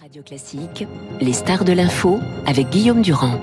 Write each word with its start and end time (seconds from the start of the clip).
Radio 0.00 0.22
Classique, 0.22 0.86
les 1.20 1.34
stars 1.34 1.66
de 1.66 1.72
l'info 1.72 2.20
avec 2.46 2.70
Guillaume 2.70 3.02
Durand. 3.02 3.38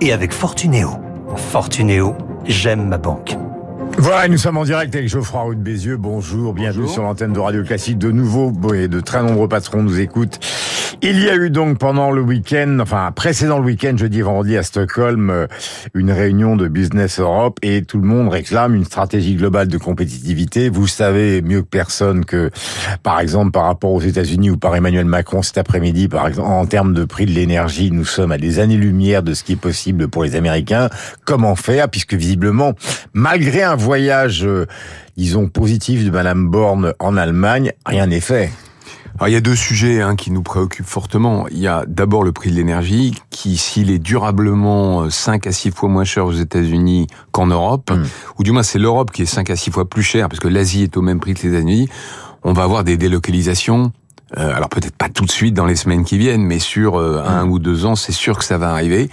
Et 0.00 0.12
avec 0.12 0.32
Fortunéo. 0.32 0.90
Fortunéo, 1.36 2.16
j'aime 2.46 2.88
ma 2.88 2.98
banque. 2.98 3.36
Voilà, 3.96 4.26
nous 4.26 4.38
sommes 4.38 4.56
en 4.56 4.64
direct 4.64 4.92
avec 4.96 5.08
Geoffroy 5.08 5.42
Roux 5.42 5.54
de 5.54 5.60
Bézieux. 5.60 5.96
Bonjour, 5.96 6.52
bienvenue 6.52 6.88
sur 6.88 7.04
l'antenne 7.04 7.32
de 7.32 7.38
Radio 7.38 7.62
Classique. 7.62 7.96
De 7.96 8.10
nouveau, 8.10 8.52
et 8.74 8.88
de 8.88 8.98
très 8.98 9.22
nombreux 9.22 9.46
patrons 9.46 9.84
nous 9.84 10.00
écoutent. 10.00 10.40
Il 11.02 11.22
y 11.22 11.28
a 11.28 11.36
eu 11.36 11.50
donc 11.50 11.78
pendant 11.78 12.10
le 12.10 12.22
week-end, 12.22 12.78
enfin 12.80 13.12
précédent 13.14 13.58
le 13.58 13.66
week-end, 13.66 13.96
jeudi 13.96 14.22
vendredi 14.22 14.56
à 14.56 14.62
Stockholm, 14.62 15.28
euh, 15.28 15.46
une 15.94 16.10
réunion 16.10 16.56
de 16.56 16.68
Business 16.68 17.20
Europe 17.20 17.58
et 17.62 17.82
tout 17.82 17.98
le 17.98 18.06
monde 18.06 18.30
réclame 18.30 18.74
une 18.74 18.86
stratégie 18.86 19.34
globale 19.34 19.68
de 19.68 19.76
compétitivité. 19.76 20.70
Vous 20.70 20.86
savez 20.86 21.42
mieux 21.42 21.60
que 21.60 21.68
personne 21.68 22.24
que, 22.24 22.50
par 23.02 23.20
exemple, 23.20 23.50
par 23.50 23.66
rapport 23.66 23.92
aux 23.92 24.00
États-Unis 24.00 24.50
ou 24.50 24.56
par 24.56 24.74
Emmanuel 24.74 25.04
Macron 25.04 25.42
cet 25.42 25.58
après-midi, 25.58 26.08
par 26.08 26.26
exemple, 26.26 26.48
en 26.48 26.64
termes 26.64 26.94
de 26.94 27.04
prix 27.04 27.26
de 27.26 27.32
l'énergie, 27.32 27.90
nous 27.90 28.06
sommes 28.06 28.32
à 28.32 28.38
des 28.38 28.58
années-lumière 28.58 29.22
de 29.22 29.34
ce 29.34 29.44
qui 29.44 29.52
est 29.52 29.56
possible 29.56 30.08
pour 30.08 30.24
les 30.24 30.34
Américains. 30.34 30.88
Comment 31.26 31.56
faire? 31.56 31.90
Puisque 31.90 32.14
visiblement, 32.14 32.72
malgré 33.12 33.62
un 33.62 33.76
voyage, 33.76 34.46
euh, 34.46 34.66
disons, 35.18 35.48
positif 35.48 36.06
de 36.06 36.10
Madame 36.10 36.48
Borne 36.48 36.94
en 36.98 37.18
Allemagne, 37.18 37.72
rien 37.84 38.06
n'est 38.06 38.20
fait. 38.20 38.50
Alors, 39.18 39.28
il 39.28 39.32
y 39.32 39.36
a 39.36 39.40
deux 39.40 39.56
sujets 39.56 40.02
hein, 40.02 40.14
qui 40.14 40.30
nous 40.30 40.42
préoccupent 40.42 40.86
fortement. 40.86 41.46
Il 41.48 41.58
y 41.58 41.66
a 41.66 41.84
d'abord 41.86 42.22
le 42.22 42.32
prix 42.32 42.50
de 42.50 42.56
l'énergie, 42.56 43.14
qui 43.30 43.56
s'il 43.56 43.90
est 43.90 43.98
durablement 43.98 45.08
5 45.08 45.46
à 45.46 45.52
6 45.52 45.70
fois 45.70 45.88
moins 45.88 46.04
cher 46.04 46.26
aux 46.26 46.32
États-Unis 46.32 47.06
qu'en 47.32 47.46
Europe, 47.46 47.90
mm. 47.90 48.04
ou 48.38 48.42
du 48.42 48.52
moins 48.52 48.62
c'est 48.62 48.78
l'Europe 48.78 49.10
qui 49.10 49.22
est 49.22 49.26
5 49.26 49.48
à 49.48 49.56
6 49.56 49.70
fois 49.70 49.88
plus 49.88 50.02
cher, 50.02 50.28
parce 50.28 50.40
que 50.40 50.48
l'Asie 50.48 50.82
est 50.82 50.96
au 50.96 51.02
même 51.02 51.18
prix 51.18 51.34
que 51.34 51.42
les 51.42 51.48
États-Unis, 51.48 51.88
on 52.42 52.52
va 52.52 52.64
avoir 52.64 52.84
des 52.84 52.98
délocalisations. 52.98 53.92
Euh, 54.36 54.54
alors 54.54 54.68
peut-être 54.68 54.96
pas 54.96 55.08
tout 55.08 55.24
de 55.24 55.30
suite 55.30 55.54
dans 55.54 55.66
les 55.66 55.76
semaines 55.76 56.04
qui 56.04 56.18
viennent, 56.18 56.42
mais 56.42 56.58
sur 56.58 56.96
euh, 56.96 57.22
un 57.24 57.46
mm. 57.46 57.50
ou 57.50 57.58
deux 57.58 57.86
ans, 57.86 57.96
c'est 57.96 58.12
sûr 58.12 58.36
que 58.36 58.44
ça 58.44 58.58
va 58.58 58.70
arriver. 58.70 59.08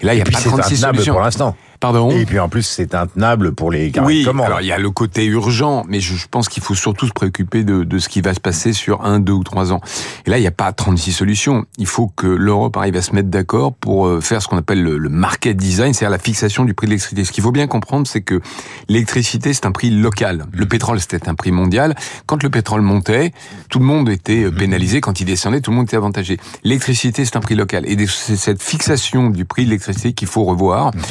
Et 0.00 0.06
là, 0.06 0.14
il 0.14 0.18
y 0.18 0.22
a 0.22 0.24
pas 0.24 0.38
36 0.38 0.76
solutions. 0.76 1.12
pour 1.12 1.22
l'instant. 1.22 1.56
Pardon? 1.80 2.10
Et 2.10 2.24
puis 2.24 2.38
en 2.38 2.48
plus, 2.48 2.62
c'est 2.62 2.94
intenable 2.94 3.54
pour 3.54 3.70
les 3.70 3.92
Oui, 4.02 4.26
alors 4.28 4.60
il 4.60 4.66
y 4.66 4.72
a 4.72 4.78
le 4.78 4.90
côté 4.90 5.24
urgent, 5.26 5.84
mais 5.88 6.00
je 6.00 6.14
pense 6.30 6.48
qu'il 6.48 6.62
faut 6.62 6.74
surtout 6.74 7.06
se 7.06 7.12
préoccuper 7.12 7.64
de, 7.64 7.84
de, 7.84 7.98
ce 7.98 8.08
qui 8.08 8.20
va 8.20 8.34
se 8.34 8.40
passer 8.40 8.72
sur 8.72 9.04
un, 9.04 9.20
deux 9.20 9.32
ou 9.32 9.44
trois 9.44 9.72
ans. 9.72 9.80
Et 10.26 10.30
là, 10.30 10.38
il 10.38 10.40
n'y 10.40 10.46
a 10.46 10.52
pas 10.52 10.72
36 10.72 11.12
solutions. 11.12 11.64
Il 11.78 11.86
faut 11.86 12.08
que 12.08 12.26
l'Europe 12.26 12.76
arrive 12.76 12.96
à 12.96 13.02
se 13.02 13.14
mettre 13.14 13.28
d'accord 13.28 13.74
pour 13.74 14.06
euh, 14.06 14.20
faire 14.20 14.42
ce 14.42 14.48
qu'on 14.48 14.58
appelle 14.58 14.82
le, 14.82 15.08
market 15.08 15.56
design, 15.56 15.94
c'est-à-dire 15.94 16.10
la 16.10 16.18
fixation 16.18 16.64
du 16.64 16.74
prix 16.74 16.86
de 16.86 16.90
l'électricité. 16.90 17.24
Ce 17.24 17.32
qu'il 17.32 17.42
faut 17.42 17.52
bien 17.52 17.66
comprendre, 17.66 18.06
c'est 18.06 18.22
que 18.22 18.40
l'électricité, 18.88 19.54
c'est 19.54 19.66
un 19.66 19.72
prix 19.72 19.90
local. 19.90 20.46
Le 20.52 20.66
pétrole, 20.66 21.00
c'était 21.00 21.28
un 21.28 21.34
prix 21.34 21.52
mondial. 21.52 21.94
Quand 22.26 22.42
le 22.42 22.50
pétrole 22.50 22.82
montait, 22.82 23.32
tout 23.68 23.78
le 23.78 23.84
monde 23.84 24.08
était 24.08 24.44
euh, 24.44 24.50
pénalisé. 24.50 25.00
Quand 25.00 25.20
il 25.20 25.24
descendait, 25.24 25.60
tout 25.60 25.70
le 25.70 25.76
monde 25.76 25.86
était 25.86 25.96
avantagé. 25.96 26.38
L'électricité, 26.64 27.24
c'est 27.24 27.36
un 27.36 27.40
prix 27.40 27.54
local. 27.54 27.84
Et 27.86 27.96
c'est 28.06 28.36
cette 28.36 28.62
fixation 28.62 29.30
du 29.30 29.44
prix 29.44 29.64
de 29.64 29.70
l'électricité 29.70 30.12
qu'il 30.12 30.28
faut 30.28 30.44
revoir. 30.44 30.86
Mhm. 30.94 31.02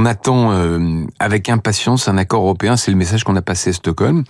On 0.00 0.06
attend 0.06 0.52
euh, 0.52 1.04
avec 1.18 1.50
impatience 1.50 2.08
un 2.08 2.16
accord 2.16 2.40
européen. 2.40 2.78
C'est 2.78 2.90
le 2.90 2.96
message 2.96 3.22
qu'on 3.22 3.36
a 3.36 3.42
passé 3.42 3.68
à 3.68 3.72
Stockholm. 3.74 4.24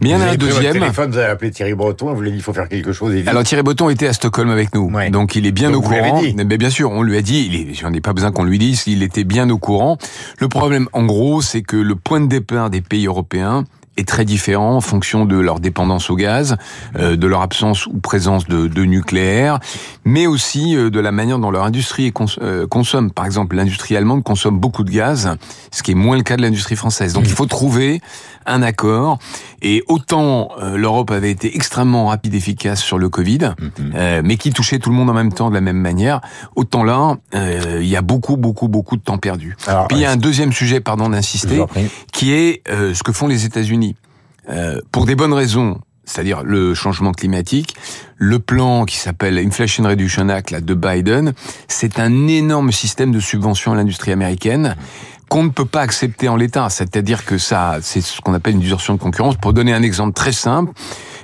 Mais 0.00 0.10
il 0.10 0.12
y 0.12 0.14
en 0.14 0.20
a 0.20 0.26
un 0.26 0.36
deuxième. 0.36 0.74
téléphone, 0.74 1.10
vous 1.10 1.18
avez 1.18 1.26
appelé 1.26 1.50
Thierry 1.50 1.74
Breton. 1.74 2.14
Vous 2.14 2.20
lui 2.20 2.28
avez 2.28 2.30
dit 2.30 2.36
qu'il 2.36 2.44
faut 2.44 2.52
faire 2.52 2.68
quelque 2.68 2.92
chose. 2.92 3.12
Alors 3.26 3.42
Thierry 3.42 3.64
Breton 3.64 3.90
était 3.90 4.06
à 4.06 4.12
Stockholm 4.12 4.48
avec 4.48 4.72
nous, 4.76 4.92
donc 5.10 5.34
il 5.34 5.44
est 5.46 5.52
bien 5.52 5.74
au 5.74 5.80
courant. 5.80 6.22
Mais 6.36 6.56
bien 6.56 6.70
sûr, 6.70 6.92
on 6.92 7.02
lui 7.02 7.16
a 7.16 7.22
dit. 7.22 7.74
J'en 7.74 7.92
ai 7.92 8.00
pas 8.00 8.12
besoin 8.12 8.30
qu'on 8.30 8.44
lui 8.44 8.60
dise. 8.60 8.84
Il 8.86 9.02
était 9.02 9.24
bien 9.24 9.50
au 9.50 9.58
courant. 9.58 9.98
Le 10.38 10.46
problème, 10.46 10.88
en 10.92 11.04
gros, 11.04 11.42
c'est 11.42 11.62
que 11.62 11.76
le 11.76 11.96
point 11.96 12.20
de 12.20 12.28
départ 12.28 12.70
des 12.70 12.80
pays 12.80 13.06
européens 13.06 13.64
est 13.98 14.06
très 14.06 14.24
différent 14.24 14.76
en 14.76 14.80
fonction 14.80 15.24
de 15.24 15.36
leur 15.36 15.60
dépendance 15.60 16.08
au 16.08 16.16
gaz, 16.16 16.56
euh, 16.96 17.16
de 17.16 17.26
leur 17.26 17.42
absence 17.42 17.86
ou 17.86 17.98
présence 17.98 18.46
de, 18.46 18.68
de 18.68 18.84
nucléaire, 18.84 19.58
mais 20.04 20.26
aussi 20.26 20.76
euh, 20.76 20.88
de 20.88 21.00
la 21.00 21.12
manière 21.12 21.38
dont 21.38 21.50
leur 21.50 21.64
industrie 21.64 22.12
euh, 22.40 22.66
consomme. 22.66 23.10
Par 23.10 23.26
exemple, 23.26 23.56
l'industrie 23.56 23.96
allemande 23.96 24.22
consomme 24.22 24.58
beaucoup 24.58 24.84
de 24.84 24.90
gaz, 24.90 25.36
ce 25.72 25.82
qui 25.82 25.90
est 25.90 25.94
moins 25.94 26.16
le 26.16 26.22
cas 26.22 26.36
de 26.36 26.42
l'industrie 26.42 26.76
française. 26.76 27.12
Donc 27.12 27.24
il 27.26 27.32
faut 27.32 27.46
trouver 27.46 28.00
un 28.46 28.62
accord. 28.62 29.18
Et 29.60 29.82
autant 29.88 30.50
l'Europe 30.74 31.10
avait 31.10 31.32
été 31.32 31.54
extrêmement 31.56 32.06
rapide 32.06 32.32
et 32.34 32.36
efficace 32.38 32.80
sur 32.80 32.96
le 32.96 33.08
Covid, 33.08 33.54
mhm. 33.58 34.22
mais 34.22 34.36
qui 34.36 34.52
touchait 34.52 34.78
tout 34.78 34.88
le 34.88 34.96
monde 34.96 35.10
en 35.10 35.14
même 35.14 35.32
temps 35.32 35.50
de 35.50 35.54
la 35.54 35.60
même 35.60 35.76
manière, 35.76 36.20
autant 36.54 36.84
là, 36.84 37.16
il 37.34 37.86
y 37.86 37.96
a 37.96 38.02
beaucoup, 38.02 38.36
beaucoup, 38.36 38.68
beaucoup 38.68 38.96
de 38.96 39.02
temps 39.02 39.18
perdu. 39.18 39.56
Puis 39.88 39.98
il 39.98 39.98
y 39.98 40.04
a 40.04 40.12
un 40.12 40.16
deuxième 40.16 40.52
sujet, 40.52 40.80
pardon 40.80 41.08
d'insister, 41.08 41.64
qui 42.12 42.32
est 42.32 42.62
ce 42.68 43.02
que 43.02 43.12
font 43.12 43.26
les 43.26 43.44
États-Unis. 43.44 43.87
Euh, 44.50 44.80
pour 44.92 45.06
des 45.06 45.14
bonnes 45.14 45.32
raisons, 45.32 45.80
c'est-à-dire 46.04 46.42
le 46.42 46.74
changement 46.74 47.12
climatique, 47.12 47.76
le 48.16 48.38
plan 48.38 48.84
qui 48.84 48.96
s'appelle 48.96 49.38
Inflation 49.38 49.84
Reduction 49.84 50.28
Act 50.28 50.50
là, 50.50 50.60
de 50.60 50.74
Biden, 50.74 51.34
c'est 51.68 51.98
un 51.98 52.26
énorme 52.28 52.72
système 52.72 53.12
de 53.12 53.20
subvention 53.20 53.72
à 53.72 53.76
l'industrie 53.76 54.12
américaine 54.12 54.76
qu'on 55.28 55.44
ne 55.44 55.50
peut 55.50 55.66
pas 55.66 55.82
accepter 55.82 56.28
en 56.28 56.36
l'état. 56.36 56.70
C'est-à-dire 56.70 57.24
que 57.26 57.36
ça, 57.36 57.78
c'est 57.82 58.00
ce 58.00 58.20
qu'on 58.20 58.32
appelle 58.32 58.54
une 58.54 58.60
distorsion 58.60 58.94
de 58.94 58.98
concurrence. 58.98 59.36
Pour 59.36 59.52
donner 59.52 59.74
un 59.74 59.82
exemple 59.82 60.14
très 60.14 60.32
simple, 60.32 60.72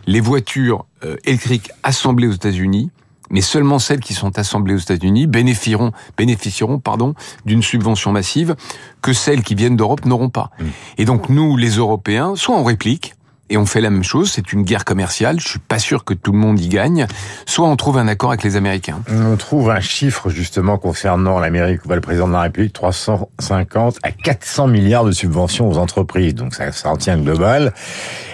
les 0.07 0.21
voitures 0.21 0.85
euh, 1.05 1.17
électriques 1.25 1.71
assemblées 1.83 2.27
aux 2.27 2.33
États-Unis, 2.33 2.91
mais 3.31 3.41
seulement 3.41 3.79
celles 3.79 4.01
qui 4.01 4.15
sont 4.15 4.39
assemblées 4.39 4.75
aux 4.75 4.79
États-Unis 4.79 5.27
bénéficieront, 5.27 5.93
bénéficieront 6.17 6.79
pardon, 6.79 7.15
d'une 7.45 7.63
subvention 7.63 8.13
massive 8.13 8.55
que 9.03 9.13
celles 9.13 9.43
qui 9.43 9.55
viennent 9.55 9.77
d'Europe 9.77 10.05
n'auront 10.05 10.31
pas. 10.31 10.51
Mmh. 10.59 10.65
Et 10.99 11.05
donc 11.05 11.29
nous, 11.29 11.57
les 11.57 11.77
Européens, 11.77 12.35
soit 12.37 12.57
on 12.57 12.65
réplique, 12.65 13.15
et 13.51 13.57
on 13.57 13.67
fait 13.67 13.81
la 13.81 13.91
même 13.91 14.03
chose, 14.03 14.31
c'est 14.33 14.53
une 14.53 14.63
guerre 14.63 14.85
commerciale, 14.85 15.39
je 15.39 15.47
suis 15.47 15.59
pas 15.59 15.79
sûr 15.79 16.05
que 16.05 16.15
tout 16.15 16.33
le 16.33 16.39
monde 16.39 16.59
y 16.59 16.69
gagne, 16.69 17.07
soit 17.45 17.69
on 17.69 17.77
trouve 17.77 17.99
un 17.99 18.09
accord 18.09 18.31
avec 18.31 18.43
les 18.43 18.57
Américains. 18.57 19.03
On 19.09 19.37
trouve 19.37 19.71
un 19.71 19.81
chiffre 19.81 20.31
justement 20.31 20.79
concernant 20.79 21.39
l'Amérique, 21.39 21.81
le 21.89 22.01
président 22.01 22.27
de 22.27 22.33
la 22.33 22.43
République, 22.43 22.73
350 22.73 23.99
à 24.03 24.11
400 24.13 24.69
milliards 24.69 25.05
de 25.05 25.13
subventions 25.13 25.69
aux 25.69 25.77
entreprises, 25.77 26.35
donc 26.35 26.55
ça, 26.55 26.73
ça 26.73 26.89
en 26.89 26.97
tient 26.97 27.19
global. 27.19 27.75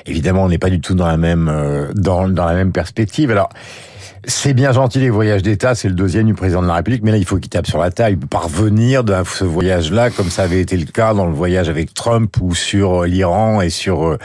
Évidemment, 0.07 0.45
on 0.45 0.49
n'est 0.49 0.59
pas 0.59 0.71
du 0.71 0.81
tout 0.81 0.95
dans 0.95 1.09
la 1.09 1.17
même 1.17 1.49
euh, 1.49 1.93
dans, 1.95 2.28
dans 2.28 2.47
la 2.47 2.55
même 2.55 2.72
perspective. 2.72 3.31
Alors, 3.33 3.49
c'est 4.25 4.55
bien 4.55 4.73
gentil 4.73 4.99
les 5.01 5.11
voyages 5.11 5.43
d'État, 5.43 5.75
c'est 5.75 5.89
le 5.89 5.95
deuxième 5.95 6.27
du 6.27 6.35
président 6.35 6.63
de 6.63 6.67
la 6.67 6.75
République, 6.75 7.03
mais 7.03 7.11
là 7.11 7.17
il 7.17 7.25
faut 7.25 7.39
qu'il 7.39 7.49
tape 7.49 7.67
sur 7.67 7.79
la 7.79 7.91
table. 7.91 8.19
Revenir 8.33 9.05
de 9.05 9.15
ce 9.25 9.45
voyage-là, 9.45 10.11
comme 10.11 10.31
ça 10.31 10.43
avait 10.43 10.61
été 10.61 10.77
le 10.77 10.87
cas 10.87 11.15
dans 11.15 11.27
le 11.27 11.33
voyage 11.33 11.69
avec 11.69 11.95
Trump 11.95 12.35
ou 12.41 12.55
sur 12.55 13.03
euh, 13.03 13.07
l'Iran 13.07 13.61
et 13.61 13.71
sur 13.71 14.07
euh, 14.07 14.19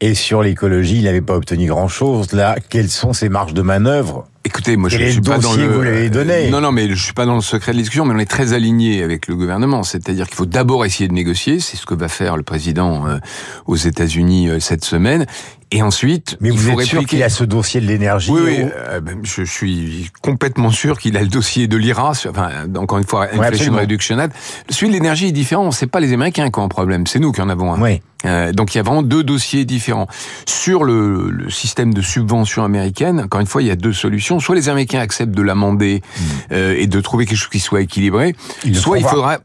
et 0.00 0.14
sur 0.14 0.42
l'écologie, 0.42 0.98
il 0.98 1.04
n'avait 1.04 1.20
pas 1.20 1.34
obtenu 1.34 1.66
grand-chose. 1.66 2.32
Là, 2.32 2.56
quelles 2.68 2.90
sont 2.90 3.12
ses 3.12 3.28
marges 3.28 3.54
de 3.54 3.62
manœuvre? 3.62 4.26
Écoutez, 4.46 4.76
moi 4.76 4.88
je, 4.88 4.98
je 4.98 5.04
suis 5.06 5.20
pas 5.20 5.38
dans 5.38 5.54
le. 5.54 5.66
Vous 5.66 5.82
l'avez 5.82 6.10
donné. 6.10 6.50
Non, 6.50 6.60
non, 6.60 6.70
mais 6.70 6.88
je 6.88 7.02
suis 7.02 7.14
pas 7.14 7.24
dans 7.24 7.34
le 7.34 7.40
secret 7.40 7.72
de 7.72 7.78
la 7.78 7.82
discussion, 7.82 8.04
mais 8.04 8.14
on 8.14 8.18
est 8.18 8.30
très 8.30 8.52
aligné 8.52 9.02
avec 9.02 9.26
le 9.26 9.36
gouvernement. 9.36 9.82
C'est-à-dire 9.82 10.26
qu'il 10.26 10.36
faut 10.36 10.46
d'abord 10.46 10.84
essayer 10.84 11.08
de 11.08 11.14
négocier. 11.14 11.60
C'est 11.60 11.76
ce 11.76 11.86
que 11.86 11.94
va 11.94 12.08
faire 12.08 12.36
le 12.36 12.42
président 12.42 13.06
euh, 13.06 13.18
aux 13.66 13.76
États-Unis 13.76 14.50
cette 14.60 14.84
semaine. 14.84 15.26
Et 15.70 15.82
ensuite, 15.82 16.36
mais 16.40 16.50
vous 16.50 16.70
êtes 16.70 16.82
sûr 16.82 17.04
qu'il 17.04 17.22
a 17.22 17.28
ce 17.28 17.42
dossier 17.42 17.80
de 17.80 17.86
l'énergie 17.86 18.30
Oui, 18.30 18.42
oui 18.44 18.56
euh, 18.60 19.00
ben, 19.00 19.18
je 19.24 19.42
suis 19.42 20.10
complètement 20.22 20.70
sûr 20.70 20.98
qu'il 20.98 21.16
a 21.16 21.20
le 21.20 21.26
dossier 21.26 21.66
de 21.66 21.76
l'IRA. 21.76 22.10
Enfin, 22.10 22.50
encore 22.76 22.98
une 22.98 23.06
fois, 23.06 23.28
Inflation 23.32 23.74
Reduction 23.74 24.18
Act. 24.18 24.36
Celui 24.68 24.88
de 24.88 24.92
l'énergie 24.92 25.26
est 25.26 25.32
différent. 25.32 25.72
C'est 25.72 25.88
pas 25.88 26.00
les 26.00 26.12
Américains 26.12 26.50
qui 26.50 26.60
ont 26.60 26.64
un 26.64 26.68
problème, 26.68 27.06
c'est 27.06 27.18
nous 27.18 27.32
qui 27.32 27.40
en 27.40 27.48
avons 27.48 27.74
un. 27.74 27.80
Oui. 27.80 28.00
Euh, 28.24 28.52
donc 28.52 28.74
il 28.74 28.78
y 28.78 28.80
a 28.80 28.82
vraiment 28.82 29.02
deux 29.02 29.22
dossiers 29.22 29.64
différents. 29.64 30.08
Sur 30.46 30.84
le, 30.84 31.30
le, 31.30 31.50
système 31.50 31.94
de 31.94 32.02
subvention 32.02 32.64
américaine, 32.64 33.20
encore 33.20 33.40
une 33.40 33.46
fois, 33.46 33.62
il 33.62 33.68
y 33.68 33.70
a 33.70 33.76
deux 33.76 33.92
solutions. 33.92 34.40
Soit 34.40 34.54
les 34.54 34.68
Américains 34.68 35.00
acceptent 35.00 35.34
de 35.34 35.42
l'amender 35.42 36.02
hmm. 36.02 36.22
euh, 36.52 36.74
et 36.76 36.86
de 36.86 37.00
trouver 37.00 37.26
quelque 37.26 37.38
chose 37.38 37.48
qui 37.48 37.60
soit 37.60 37.80
équilibré, 37.80 38.34
soit 38.72 38.98
il 38.98 39.04
faudra 39.04 39.38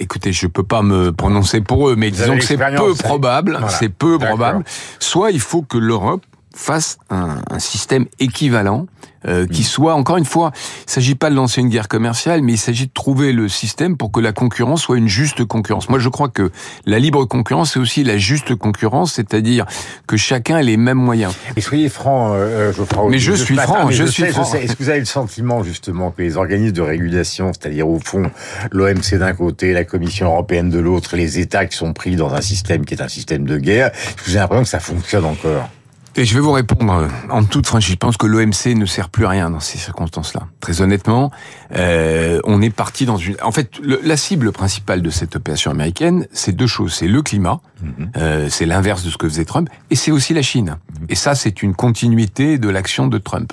écoutez, 0.00 0.32
je 0.32 0.48
peux 0.48 0.64
pas 0.64 0.82
me 0.82 1.12
prononcer 1.12 1.60
pour 1.60 1.88
eux, 1.88 1.94
mais 1.96 2.10
disons 2.10 2.36
que 2.36 2.44
c'est 2.44 2.56
peu 2.56 2.94
probable, 2.94 3.60
c'est 3.68 3.88
peu 3.88 4.18
probable. 4.18 4.64
Soit 4.98 5.30
il 5.30 5.40
faut 5.40 5.62
que 5.62 5.78
l'Europe 5.78 6.24
fasse 6.54 6.98
un, 7.08 7.36
un 7.48 7.58
système 7.58 8.06
équivalent 8.18 8.86
euh, 9.26 9.46
qui 9.46 9.62
mm. 9.62 9.64
soit, 9.64 9.94
encore 9.94 10.16
une 10.16 10.24
fois, 10.24 10.52
il 10.86 10.90
s'agit 10.90 11.14
pas 11.14 11.30
de 11.30 11.34
lancer 11.34 11.60
une 11.60 11.68
guerre 11.68 11.88
commerciale, 11.88 12.42
mais 12.42 12.52
il 12.52 12.58
s'agit 12.58 12.86
de 12.86 12.92
trouver 12.92 13.32
le 13.32 13.48
système 13.48 13.96
pour 13.96 14.10
que 14.12 14.20
la 14.20 14.32
concurrence 14.32 14.82
soit 14.82 14.98
une 14.98 15.08
juste 15.08 15.44
concurrence. 15.44 15.88
Moi, 15.88 15.98
je 15.98 16.08
crois 16.08 16.28
que 16.28 16.50
la 16.86 16.98
libre 16.98 17.24
concurrence, 17.24 17.72
c'est 17.72 17.80
aussi 17.80 18.04
la 18.04 18.18
juste 18.18 18.54
concurrence, 18.56 19.14
c'est-à-dire 19.14 19.66
que 20.06 20.16
chacun 20.16 20.58
ait 20.58 20.62
les 20.62 20.76
mêmes 20.76 20.98
moyens. 20.98 21.34
Et 21.56 21.60
soyez 21.60 21.88
franc, 21.88 22.32
euh, 22.34 22.72
euh 22.72 23.08
Mais 23.08 23.18
je, 23.18 23.32
suis 23.32 23.56
franc, 23.56 23.90
je, 23.90 24.04
suis 24.04 24.24
franc. 24.26 24.54
Est-ce 24.54 24.76
que 24.76 24.82
vous 24.82 24.88
avez 24.88 25.00
le 25.00 25.04
sentiment, 25.04 25.62
justement, 25.62 26.10
que 26.10 26.22
les 26.22 26.36
organismes 26.36 26.74
de 26.74 26.82
régulation, 26.82 27.52
c'est-à-dire 27.52 27.88
au 27.88 27.98
fond 27.98 28.30
l'OMC 28.70 29.18
d'un 29.18 29.32
côté, 29.34 29.72
la 29.72 29.84
Commission 29.84 30.26
européenne 30.26 30.70
de 30.70 30.78
l'autre, 30.78 31.16
les 31.16 31.38
États 31.38 31.66
qui 31.66 31.76
sont 31.76 31.92
pris 31.92 32.16
dans 32.16 32.34
un 32.34 32.40
système 32.40 32.84
qui 32.84 32.94
est 32.94 33.02
un 33.02 33.08
système 33.08 33.44
de 33.44 33.58
guerre, 33.58 33.90
vous 34.24 34.36
avez 34.36 34.40
l'impression 34.40 34.62
que 34.62 34.68
ça 34.68 34.80
fonctionne 34.80 35.24
encore? 35.24 35.68
Et 36.16 36.24
je 36.24 36.34
vais 36.34 36.40
vous 36.40 36.52
répondre 36.52 36.92
euh, 36.92 37.08
en 37.30 37.44
toute 37.44 37.66
franchise. 37.66 37.92
Je 37.92 37.96
pense 37.96 38.16
que 38.16 38.26
l'OMC 38.26 38.74
ne 38.76 38.86
sert 38.86 39.08
plus 39.08 39.24
à 39.24 39.30
rien 39.30 39.50
dans 39.50 39.60
ces 39.60 39.78
circonstances-là. 39.78 40.42
Très 40.60 40.80
honnêtement, 40.80 41.30
euh, 41.74 42.40
on 42.44 42.60
est 42.60 42.70
parti 42.70 43.06
dans 43.06 43.16
une. 43.16 43.36
En 43.42 43.52
fait, 43.52 43.80
la 43.82 44.16
cible 44.16 44.52
principale 44.52 45.02
de 45.02 45.10
cette 45.10 45.36
opération 45.36 45.70
américaine, 45.70 46.26
c'est 46.32 46.52
deux 46.52 46.66
choses. 46.66 46.92
C'est 46.94 47.08
le 47.08 47.22
climat, 47.22 47.60
mhm. 47.82 48.10
euh, 48.16 48.48
c'est 48.50 48.66
l'inverse 48.66 49.04
de 49.04 49.10
ce 49.10 49.16
que 49.16 49.28
faisait 49.28 49.44
Trump, 49.44 49.68
et 49.90 49.96
c'est 49.96 50.10
aussi 50.10 50.34
la 50.34 50.42
Chine. 50.42 50.76
Et 51.08 51.14
ça, 51.14 51.34
c'est 51.34 51.62
une 51.62 51.74
continuité 51.74 52.58
de 52.58 52.68
l'action 52.68 53.06
de 53.06 53.18
Trump. 53.18 53.52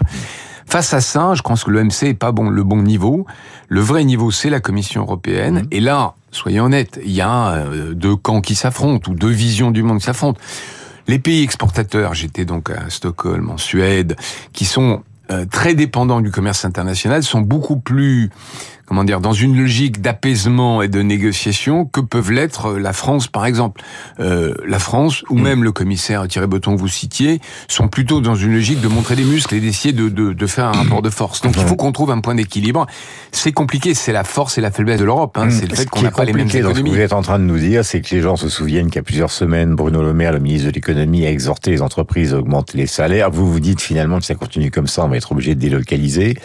Face 0.66 0.94
à 0.94 1.02
ça, 1.02 1.34
je 1.34 1.42
pense 1.42 1.64
que 1.64 1.72
l'OMC 1.72 2.04
est 2.04 2.14
pas 2.14 2.32
bon, 2.32 2.50
le 2.50 2.64
bon 2.64 2.84
niveau. 2.84 3.26
Le 3.70 3.82
vrai 3.82 4.04
niveau, 4.04 4.30
c'est 4.30 4.52
la 4.52 4.60
Commission 4.60 5.02
européenne. 5.02 5.62
Mmh. 5.62 5.68
Et 5.72 5.80
là, 5.80 6.14
soyons 6.32 6.66
honnêtes, 6.66 7.00
il 7.04 7.12
y 7.12 7.22
a 7.22 7.54
euh, 7.54 7.94
deux 7.96 8.16
camps 8.16 8.42
qui 8.42 8.54
s'affrontent 8.54 9.12
ou 9.12 9.16
deux 9.16 9.30
visions 9.30 9.72
du 9.72 9.82
monde 9.82 9.98
qui 9.98 10.06
s'affrontent. 10.06 10.40
Les 11.10 11.18
pays 11.18 11.42
exportateurs, 11.42 12.14
j'étais 12.14 12.46
donc 12.46 12.70
à 12.70 12.88
Stockholm, 12.92 13.50
en 13.50 13.58
Suède, 13.58 14.16
qui 14.54 14.64
sont 14.64 15.02
euh, 15.32 15.44
très 15.48 15.74
dépendants 15.74 16.22
du 16.22 16.30
commerce 16.30 16.66
international, 16.66 17.24
sont 17.24 17.42
beaucoup 17.42 17.80
plus 17.80 18.30
comment 18.90 19.04
dire, 19.04 19.22
dans 19.22 19.34
une 19.34 19.56
logique 19.56 20.02
d'apaisement 20.02 20.82
et 20.82 20.88
de 20.88 21.04
négociation 21.04 21.86
que 21.86 22.02
peuvent 22.02 22.32
l'être 22.32 22.74
la 22.74 22.92
France, 22.92 23.28
par 23.28 23.46
exemple. 23.46 23.84
Euh, 24.20 24.56
la 24.66 24.80
France, 24.80 25.24
ou 25.30 25.38
mm. 25.38 25.44
même 25.44 25.64
le 25.64 25.72
commissaire 25.72 26.28
Thierry 26.28 26.48
Breton 26.48 26.76
que 26.76 26.82
vous 26.82 26.88
citiez, 26.88 27.40
sont 27.68 27.88
plutôt 27.88 28.20
dans 28.20 28.34
une 28.34 28.52
logique 28.52 28.82
de 28.82 28.88
montrer 28.88 29.16
des 29.16 29.24
muscles 29.24 29.54
et 29.54 29.60
d'essayer 29.60 29.94
de, 29.94 30.10
de, 30.10 30.34
de, 30.34 30.48
faire 30.48 30.66
un 30.66 30.72
rapport 30.72 31.04
de 31.04 31.12
force. 31.12 31.42
Donc 31.42 31.56
il 31.56 31.64
faut 31.68 31.76
qu'on 31.76 31.92
trouve 31.92 32.10
un 32.10 32.20
point 32.20 32.34
d'équilibre. 32.34 32.88
C'est 33.32 33.52
compliqué, 33.52 33.94
c'est 33.94 34.12
la 34.12 34.24
force 34.24 34.58
et 34.58 34.62
la 34.62 34.72
faiblesse 34.72 35.00
de 35.00 35.06
l'Europe. 35.06 35.38
Hein. 35.38 35.46
Mm. 35.46 35.52
C'est 35.52 35.70
le 35.70 35.76
fait 35.76 35.88
qu'on 35.88 36.02
n'a 36.02 36.10
pas 36.10 36.26
les 36.26 36.34
mêmes 36.34 36.48
économies. 36.48 36.76
Ce 36.76 36.82
que 36.82 36.90
vous 36.90 37.00
êtes 37.00 37.14
en 37.14 37.22
train 37.22 37.38
de 37.38 37.44
nous 37.44 37.60
dire, 37.60 37.86
c'est 37.86 38.02
que 38.02 38.16
les 38.16 38.22
gens 38.22 38.38
se 38.38 38.50
souviennent 38.50 38.88
qu'il 38.88 38.96
y 38.96 39.00
a 39.00 39.04
plusieurs 39.04 39.32
semaines, 39.32 39.76
Bruno 39.76 40.02
Le 40.02 40.16
Maire, 40.16 40.34
le 40.34 40.40
ministre 40.40 40.68
de 40.68 40.74
l'économie, 40.74 41.28
a 41.28 41.30
exhorté 41.30 41.70
les 41.70 41.84
entreprises 41.84 42.34
à 42.34 42.40
augmenter 42.40 42.80
les 42.80 42.88
salaires. 42.88 43.30
Vous 43.30 43.52
vous 43.52 43.60
dites 43.60 43.82
finalement 43.82 44.18
que 44.18 44.26
ça 44.26 44.34
continue 44.34 44.72
comme 44.72 44.88
ça, 44.88 45.06
on 45.06 45.10
va 45.10 45.18
être 45.18 45.32
obligé 45.32 45.54
de 45.54 45.60
délocaliser. 45.60 46.36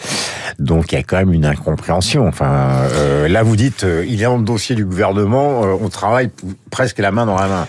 Donc 0.59 0.91
il 0.91 0.95
y 0.95 0.97
a 0.99 1.03
quand 1.03 1.17
même 1.17 1.33
une 1.33 1.45
incompréhension. 1.45 2.27
Enfin, 2.35 2.89
euh, 2.91 3.29
là, 3.29 3.43
vous 3.43 3.55
dites, 3.55 3.85
euh, 3.85 4.05
il 4.05 4.21
est 4.21 4.25
dans 4.25 4.35
le 4.35 4.43
dossier 4.43 4.75
du 4.75 4.83
gouvernement, 4.83 5.63
euh, 5.63 5.77
on 5.79 5.87
travaille 5.87 6.29
presque 6.69 6.99
la 6.99 7.09
main 7.09 7.25
dans 7.25 7.37
la 7.37 7.47
main. 7.47 7.67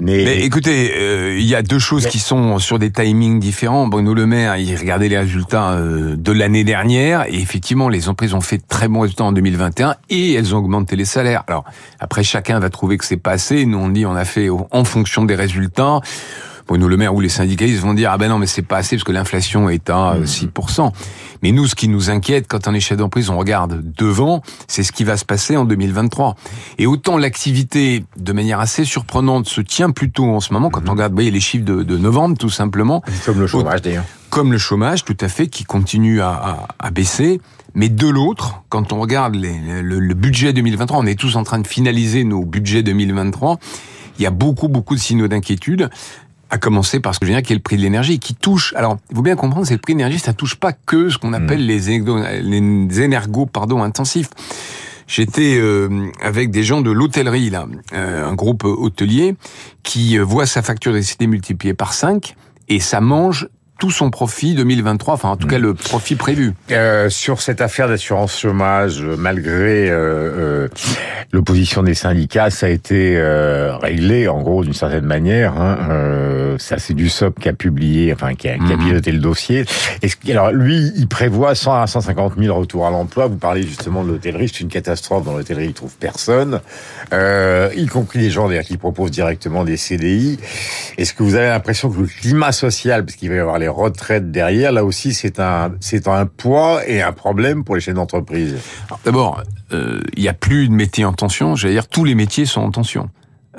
Mais, 0.00 0.40
écoutez, 0.40 1.36
il 1.36 1.44
y 1.44 1.54
a 1.54 1.60
deux 1.60 1.80
choses 1.80 2.06
qui 2.06 2.18
sont 2.20 2.58
sur 2.58 2.78
des 2.78 2.90
timings 2.90 3.38
différents. 3.38 3.86
Bruno 3.86 4.14
Le 4.14 4.26
Maire, 4.26 4.56
il 4.56 4.74
regardait 4.76 5.08
les 5.08 5.18
résultats 5.18 5.76
de 5.76 6.32
l'année 6.32 6.62
dernière 6.62 7.24
et 7.26 7.34
effectivement, 7.34 7.88
les 7.88 8.08
entreprises 8.08 8.32
ont 8.32 8.40
fait 8.40 8.58
de 8.58 8.62
très 8.66 8.86
bons 8.86 9.00
résultats 9.00 9.24
en 9.24 9.32
2021 9.32 9.96
et 10.08 10.34
elles 10.34 10.54
ont 10.54 10.58
augmenté 10.58 10.94
les 10.94 11.04
salaires. 11.04 11.42
Alors 11.48 11.64
après, 11.98 12.22
chacun 12.22 12.60
va 12.60 12.70
trouver 12.70 12.96
que 12.96 13.04
c'est 13.04 13.16
pas 13.16 13.32
assez. 13.32 13.66
Nous, 13.66 13.76
on 13.76 13.88
dit, 13.88 14.06
on 14.06 14.14
a 14.14 14.24
fait 14.24 14.48
en 14.48 14.84
fonction 14.84 15.24
des 15.24 15.34
résultats. 15.34 16.00
Bruno 16.68 16.86
Le 16.86 16.96
Maire 16.98 17.14
ou 17.14 17.20
les 17.20 17.30
syndicalistes 17.30 17.80
vont 17.80 17.94
dire 17.94 18.10
ah 18.12 18.18
ben 18.18 18.28
non 18.28 18.38
mais 18.38 18.46
c'est 18.46 18.62
pas 18.62 18.76
assez 18.76 18.96
parce 18.96 19.04
que 19.04 19.12
l'inflation 19.12 19.68
est 19.70 19.90
à 19.90 20.16
6%. 20.22 20.86
Mmh. 20.86 20.90
Mais 21.42 21.52
nous, 21.52 21.66
ce 21.66 21.74
qui 21.74 21.88
nous 21.88 22.10
inquiète 22.10 22.46
quand 22.46 22.68
on 22.68 22.74
est 22.74 22.80
chef 22.80 22.98
d'entreprise, 22.98 23.30
on 23.30 23.38
regarde 23.38 23.82
devant, 23.96 24.42
c'est 24.66 24.82
ce 24.82 24.92
qui 24.92 25.04
va 25.04 25.16
se 25.16 25.24
passer 25.24 25.56
en 25.56 25.64
2023. 25.64 26.36
Et 26.78 26.86
autant 26.86 27.16
l'activité, 27.16 28.04
de 28.16 28.32
manière 28.32 28.60
assez 28.60 28.84
surprenante, 28.84 29.48
se 29.48 29.60
tient 29.60 29.90
plutôt 29.90 30.26
en 30.26 30.40
ce 30.40 30.52
moment, 30.52 30.68
quand 30.68 30.82
on 30.82 30.84
mmh. 30.84 30.90
regarde 30.90 31.12
voyez, 31.14 31.30
les 31.30 31.40
chiffres 31.40 31.64
de, 31.64 31.96
novembre, 31.96 32.36
tout 32.36 32.50
simplement. 32.50 33.02
Comme 33.24 33.40
le 33.40 33.46
chômage 33.46 33.82
d'ailleurs. 33.82 34.04
Comme 34.30 34.52
le 34.52 34.58
chômage, 34.58 35.04
tout 35.04 35.16
à 35.20 35.28
fait, 35.28 35.46
qui 35.46 35.64
continue 35.64 36.20
à, 36.20 36.66
à, 36.78 36.90
baisser. 36.90 37.40
Mais 37.74 37.88
de 37.88 38.08
l'autre, 38.08 38.62
quand 38.68 38.92
on 38.92 39.00
regarde 39.00 39.36
le, 39.36 39.80
le 39.80 40.14
budget 40.14 40.52
2023, 40.52 40.98
on 40.98 41.06
est 41.06 41.18
tous 41.18 41.36
en 41.36 41.44
train 41.44 41.60
de 41.60 41.66
finaliser 41.66 42.24
nos 42.24 42.44
budgets 42.44 42.82
2023 42.82 43.58
il 44.18 44.24
y 44.24 44.26
a 44.26 44.30
beaucoup, 44.30 44.68
beaucoup 44.68 44.94
de 44.94 45.00
signaux 45.00 45.28
d'inquiétude 45.28 45.90
à 46.50 46.58
commencer 46.58 47.00
par 47.00 47.14
ce 47.14 47.20
que 47.20 47.26
je 47.26 47.32
viens, 47.32 47.42
qui 47.42 47.52
est 47.52 47.56
le 47.56 47.62
prix 47.62 47.76
de 47.76 47.82
l'énergie, 47.82 48.18
qui 48.18 48.34
touche. 48.34 48.72
Alors, 48.76 48.98
il 49.10 49.16
faut 49.16 49.22
bien 49.22 49.36
comprendre, 49.36 49.66
c'est 49.66 49.74
le 49.74 49.80
prix 49.80 49.94
de 49.94 49.98
l'énergie, 49.98 50.18
ça 50.18 50.32
touche 50.32 50.54
pas 50.54 50.72
que 50.72 51.10
ce 51.10 51.18
qu'on 51.18 51.32
appelle 51.32 51.62
mm. 51.62 51.66
les, 51.66 52.60
les 52.60 53.00
énergos, 53.00 53.46
pardon, 53.46 53.82
intensifs. 53.82 54.30
J'étais 55.08 55.56
euh, 55.58 56.10
avec 56.20 56.50
des 56.50 56.62
gens 56.62 56.82
de 56.82 56.90
l'hôtellerie, 56.90 57.48
là, 57.48 57.66
euh, 57.94 58.28
un 58.28 58.34
groupe 58.34 58.64
hôtelier, 58.64 59.36
qui 59.82 60.18
euh, 60.18 60.22
voit 60.22 60.44
sa 60.44 60.60
facture 60.60 60.92
d'électricité 60.92 61.26
multipliée 61.26 61.72
par 61.72 61.94
5, 61.94 62.36
et 62.68 62.78
ça 62.78 63.00
mange 63.00 63.48
tout 63.78 63.92
son 63.92 64.10
profit 64.10 64.54
2023, 64.54 65.14
enfin 65.14 65.28
en 65.28 65.36
tout 65.36 65.46
cas 65.46 65.58
mm. 65.58 65.62
le 65.62 65.74
profit 65.74 66.16
prévu. 66.16 66.52
Euh, 66.72 67.08
sur 67.08 67.40
cette 67.40 67.60
affaire 67.60 67.86
d'assurance 67.86 68.36
chômage, 68.36 69.02
malgré 69.02 69.88
euh, 69.88 70.66
euh, 70.66 70.68
l'opposition 71.30 71.84
des 71.84 71.94
syndicats, 71.94 72.50
ça 72.50 72.66
a 72.66 72.68
été 72.70 73.16
euh, 73.16 73.76
réglé 73.76 74.26
en 74.26 74.42
gros 74.42 74.64
d'une 74.64 74.74
certaine 74.74 75.04
manière. 75.04 75.56
Hein, 75.56 75.78
euh, 75.90 76.58
ça 76.58 76.78
c'est 76.78 76.94
du 76.94 77.08
SOP 77.08 77.38
qui 77.38 77.48
a 77.48 77.52
publié, 77.52 78.12
enfin 78.12 78.34
qui 78.34 78.48
a, 78.48 78.58
qui 78.58 78.64
a 78.64 78.76
mm-hmm. 78.76 78.84
piloté 78.84 79.12
le 79.12 79.20
dossier. 79.20 79.64
Et, 80.02 80.32
alors 80.32 80.50
lui, 80.50 80.92
il 80.96 81.06
prévoit 81.06 81.54
100 81.54 81.80
à 81.80 81.86
150 81.86 82.32
000 82.36 82.58
retours 82.58 82.84
à 82.84 82.90
l'emploi. 82.90 83.28
Vous 83.28 83.36
parlez 83.36 83.62
justement 83.62 84.02
de 84.02 84.08
l'hôtellerie, 84.08 84.48
c'est 84.48 84.60
une 84.60 84.68
catastrophe 84.68 85.24
dans 85.24 85.36
l'hôtellerie, 85.36 85.66
il 85.66 85.74
trouve 85.74 85.94
personne, 86.00 86.60
y 87.12 87.86
compris 87.86 88.18
les 88.18 88.30
gens 88.30 88.48
d'ailleurs 88.48 88.64
qui 88.64 88.76
proposent 88.76 89.12
directement 89.12 89.62
des 89.62 89.76
CDI. 89.76 90.40
Est-ce 90.96 91.14
que 91.14 91.22
vous 91.22 91.36
avez 91.36 91.48
l'impression 91.48 91.90
que 91.90 92.00
le 92.00 92.06
climat 92.06 92.50
social, 92.50 93.04
parce 93.04 93.16
qu'il 93.16 93.28
va 93.28 93.36
y 93.36 93.38
avoir 93.38 93.58
les 93.58 93.67
retraites 93.68 94.30
derrière, 94.30 94.72
là 94.72 94.84
aussi, 94.84 95.14
c'est 95.14 95.40
un, 95.40 95.72
c'est 95.80 96.08
un 96.08 96.26
poids 96.26 96.86
et 96.86 97.02
un 97.02 97.12
problème 97.12 97.64
pour 97.64 97.74
les 97.74 97.80
chaînes 97.80 97.94
d'entreprise. 97.94 98.56
D'abord, 99.04 99.42
euh, 99.72 100.00
il 100.16 100.22
n'y 100.22 100.28
a 100.28 100.34
plus 100.34 100.68
de 100.68 100.72
métiers 100.72 101.04
en 101.04 101.12
tension. 101.12 101.56
J'allais 101.56 101.74
dire, 101.74 101.88
tous 101.88 102.04
les 102.04 102.14
métiers 102.14 102.46
sont 102.46 102.60
en 102.60 102.70
tension. 102.70 103.10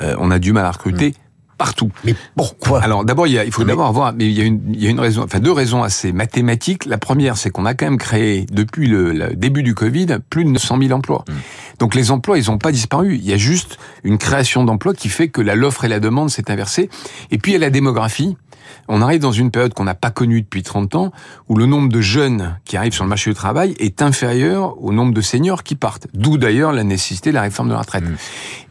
Euh, 0.02 0.16
on 0.20 0.32
a 0.32 0.40
du 0.40 0.54
mal 0.54 0.66
à 0.66 0.72
recruter. 0.72 1.10
Hmm. 1.10 1.58
partout. 1.58 1.92
Mais 2.06 2.16
pourquoi? 2.38 2.82
Alors 2.82 3.04
d'abord, 3.04 3.28
il, 3.28 3.42
il 3.46 3.52
faut 3.52 3.66
d'abord 3.66 3.92
voir, 3.92 4.14
mais 4.14 4.26
il 4.26 4.32
y, 4.32 4.40
a 4.40 4.46
une, 4.46 4.62
il 4.74 4.82
y 4.82 4.88
a 4.88 4.90
une 4.90 5.00
raison, 5.00 5.24
enfin 5.24 5.40
deux 5.40 5.52
raisons 5.52 5.84
assez 5.84 6.14
mathématiques. 6.14 6.86
La 6.86 6.98
première, 6.98 7.36
c'est 7.36 7.50
qu'on 7.50 7.66
a 7.66 7.74
quand 7.74 7.86
même 7.86 7.98
créé 7.98 8.46
depuis 8.50 8.88
le, 8.88 9.36
début 9.36 9.62
du 9.62 9.76
Covid 9.76 10.20
plus 10.30 10.46
de 10.46 10.50
900 10.52 10.78
000 10.82 10.94
emplois. 10.94 11.26
Hmm. 11.28 11.34
Donc 11.80 11.96
les 11.96 12.12
emplois, 12.12 12.38
ils 12.38 12.46
n'ont 12.50 12.58
pas 12.58 12.72
disparu. 12.72 13.16
Il 13.16 13.26
y 13.26 13.34
a 13.34 13.38
juste 13.38 13.78
une 14.04 14.18
création 14.18 14.64
d'emplois 14.64 14.94
qui 14.94 15.10
fait 15.10 15.28
que 15.28 15.42
la 15.42 15.56
l'offre 15.56 15.84
et 15.84 15.90
la 15.90 16.00
demande 16.00 16.30
s'est 16.30 16.50
inversée. 16.50 16.90
Et 17.30 17.38
puis 17.38 17.52
il 17.52 17.56
y 17.56 17.58
a 17.58 17.60
la 17.60 17.70
démographie 17.70 18.38
on 18.88 19.02
arrive 19.02 19.20
dans 19.20 19.32
une 19.32 19.52
période 19.52 19.74
qu'on 19.74 19.84
n'a 19.84 19.96
pas 19.96 20.12
connue 20.12 20.42
depuis 20.42 20.64
30 20.64 20.96
ans, 20.96 21.12
où 21.48 21.56
le 21.56 21.66
nombre 21.66 21.90
de 21.90 22.02
jeunes 22.02 22.58
qui 22.66 22.78
arrivent 22.78 22.94
sur 22.94 23.04
le 23.04 23.10
marché 23.10 23.30
du 23.30 23.36
travail 23.36 23.76
est 23.80 24.02
inférieur 24.02 24.82
au 24.84 24.92
nombre 24.92 25.14
de 25.14 25.22
seniors 25.22 25.64
qui 25.64 25.76
partent. 25.76 26.08
D'où 26.14 26.38
d'ailleurs 26.38 26.72
la 26.72 26.84
nécessité 26.84 27.30
de 27.30 27.36
la 27.36 27.42
réforme 27.42 27.70
de 27.70 27.74
la 27.74 27.80
retraite. 27.80 28.04
Mmh. 28.04 28.16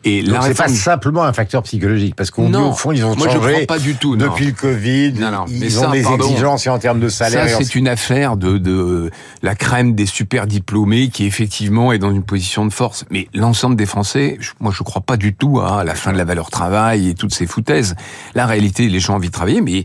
Et 0.05 0.23
Donc 0.23 0.37
c'est 0.43 0.57
pas 0.57 0.69
simplement 0.69 1.25
un 1.25 1.33
facteur 1.33 1.63
psychologique, 1.65 2.15
parce 2.15 2.31
qu'au 2.31 2.49
fond, 2.73 2.93
ils 2.93 3.05
ont 3.05 3.17
moi 3.17 3.29
changé 3.29 3.61
je 3.61 3.67
pas 3.67 3.79
du 3.79 3.95
tout, 3.97 4.17
depuis 4.17 4.47
le 4.47 4.53
Covid. 4.53 5.15
ils 5.49 5.81
ont 5.81 5.91
des 5.91 6.07
exigences 6.07 6.67
en 6.67 6.79
termes 6.79 7.01
de 7.01 7.09
salaire. 7.09 7.49
Ça, 7.49 7.59
c'est 7.59 7.75
une 7.75 7.89
affaire 7.89 8.37
de, 8.37 8.59
de 8.59 9.11
la 9.43 9.55
crème 9.55 9.95
des 9.95 10.07
super 10.07 10.47
diplômés 10.47 11.09
qui 11.09 11.27
effectivement 11.27 11.93
est 11.93 11.99
dans 11.99 12.11
une 12.11 12.23
position 12.23 12.65
de 12.65 12.73
force. 12.73 13.05
Mais 13.11 13.29
l'ensemble 13.35 13.77
des 13.77 13.87
Français, 13.87 14.39
moi, 14.61 14.73
je 14.75 14.83
crois 14.83 15.03
pas 15.03 15.17
du 15.17 15.35
tout 15.35 15.61
à 15.61 15.85
la 15.85 15.95
fin 15.95 16.13
de 16.13 16.19
la 16.19 16.25
valeur 16.25 16.51
travail 16.51 17.09
et 17.09 17.15
toutes 17.15 17.35
ces 17.35 17.47
foutaises. 17.47 17.97
La 18.35 18.47
réalité, 18.47 18.89
les 18.89 19.01
gens 19.01 19.15
ont 19.15 19.17
envie 19.17 19.29
de 19.29 19.33
travailler, 19.33 19.61
mais 19.61 19.85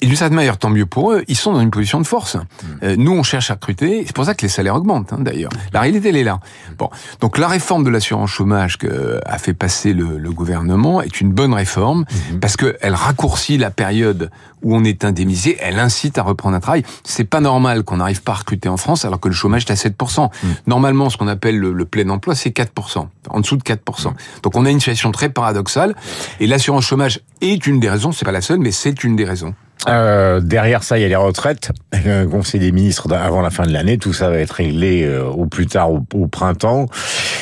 et 0.00 0.06
d'une 0.06 0.16
certaine 0.16 0.36
manière, 0.36 0.58
tant 0.58 0.70
mieux 0.70 0.86
pour 0.86 1.12
eux, 1.12 1.24
ils 1.28 1.36
sont 1.36 1.52
dans 1.52 1.60
une 1.60 1.70
position 1.70 2.00
de 2.00 2.06
force. 2.06 2.36
Hmm. 2.36 2.66
Euh, 2.82 2.96
nous, 2.96 3.12
on 3.12 3.22
cherche 3.22 3.50
à 3.50 3.54
recruter, 3.54 4.04
c'est 4.06 4.14
pour 4.14 4.24
ça 4.24 4.34
que 4.34 4.42
les 4.42 4.48
salaires 4.48 4.76
augmentent, 4.76 5.12
hein, 5.12 5.18
d'ailleurs. 5.20 5.50
La 5.72 5.80
réalité, 5.80 6.10
elle 6.10 6.16
est 6.16 6.24
là. 6.24 6.40
Bon, 6.78 6.90
donc 7.20 7.38
la 7.38 7.48
réforme 7.48 7.84
de 7.84 7.90
l'assurance 7.90 8.30
chômage 8.30 8.78
que 8.78 9.20
a 9.26 9.38
fait 9.38 9.54
passer 9.54 9.92
le, 9.92 10.18
le, 10.18 10.32
gouvernement 10.32 11.02
est 11.02 11.20
une 11.20 11.32
bonne 11.32 11.52
réforme, 11.52 12.04
hmm. 12.32 12.38
parce 12.40 12.56
qu'elle 12.56 12.94
raccourcit 12.94 13.58
la 13.58 13.70
période 13.70 14.30
où 14.62 14.76
on 14.76 14.84
est 14.84 15.04
indemnisé, 15.04 15.56
elle 15.60 15.80
incite 15.80 16.18
à 16.18 16.22
reprendre 16.22 16.56
un 16.56 16.60
travail. 16.60 16.84
C'est 17.02 17.24
pas 17.24 17.40
normal 17.40 17.82
qu'on 17.82 17.96
n'arrive 17.96 18.22
pas 18.22 18.32
à 18.32 18.36
recruter 18.36 18.68
en 18.68 18.76
France 18.76 19.04
alors 19.04 19.18
que 19.18 19.28
le 19.28 19.34
chômage 19.34 19.64
est 19.68 19.72
à 19.72 19.74
7%. 19.74 20.26
Hmm. 20.26 20.48
Normalement, 20.66 21.10
ce 21.10 21.16
qu'on 21.16 21.28
appelle 21.28 21.58
le, 21.58 21.72
le, 21.72 21.84
plein 21.84 22.08
emploi, 22.08 22.34
c'est 22.34 22.50
4%, 22.50 23.06
en 23.28 23.40
dessous 23.40 23.56
de 23.56 23.62
4%. 23.62 24.12
Donc 24.42 24.56
on 24.56 24.64
a 24.64 24.70
une 24.70 24.78
situation 24.78 25.10
très 25.10 25.28
paradoxale, 25.28 25.94
et 26.40 26.46
l'assurance 26.46 26.84
chômage 26.84 27.20
est 27.40 27.66
une 27.66 27.80
des 27.80 27.90
raisons, 27.90 28.12
c'est 28.12 28.24
pas 28.24 28.32
la 28.32 28.40
seule, 28.40 28.60
mais 28.60 28.70
c'est 28.70 29.02
une 29.04 29.16
des 29.16 29.24
raisons. 29.24 29.54
Euh, 29.88 30.40
derrière 30.40 30.82
ça, 30.82 30.98
il 30.98 31.02
y 31.02 31.04
a 31.04 31.08
les 31.08 31.16
retraites. 31.16 31.70
Le 32.04 32.26
Conseil 32.26 32.60
des 32.60 32.72
ministres 32.72 33.12
avant 33.12 33.40
la 33.42 33.50
fin 33.50 33.64
de 33.64 33.72
l'année, 33.72 33.98
tout 33.98 34.12
ça 34.12 34.30
va 34.30 34.38
être 34.38 34.52
réglé 34.52 35.04
euh, 35.04 35.24
au 35.24 35.46
plus 35.46 35.66
tard 35.66 35.90
au, 35.92 36.00
printemps. 36.26 36.86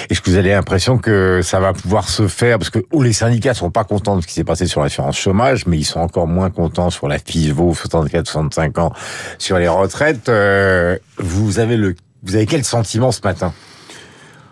Est-ce 0.08 0.20
que 0.20 0.30
vous 0.30 0.36
avez 0.36 0.50
l'impression 0.50 0.98
que 0.98 1.40
ça 1.42 1.60
va 1.60 1.72
pouvoir 1.72 2.08
se 2.08 2.28
faire? 2.28 2.58
Parce 2.58 2.70
que 2.70 2.80
oh, 2.92 3.02
les 3.02 3.12
syndicats 3.12 3.54
sont 3.54 3.70
pas 3.70 3.84
contents 3.84 4.16
de 4.16 4.22
ce 4.22 4.26
qui 4.26 4.34
s'est 4.34 4.44
passé 4.44 4.66
sur 4.66 4.82
l'assurance 4.82 5.18
chômage, 5.18 5.66
mais 5.66 5.78
ils 5.78 5.84
sont 5.84 6.00
encore 6.00 6.26
moins 6.26 6.50
contents 6.50 6.90
sur 6.90 7.08
la 7.08 7.18
FISVO 7.18 7.74
64-65 7.74 8.80
ans, 8.80 8.92
sur 9.38 9.58
les 9.58 9.68
retraites. 9.68 10.28
Euh, 10.28 10.98
vous 11.18 11.58
avez 11.58 11.76
le, 11.76 11.94
vous 12.22 12.36
avez 12.36 12.46
quel 12.46 12.64
sentiment 12.64 13.12
ce 13.12 13.20
matin? 13.22 13.52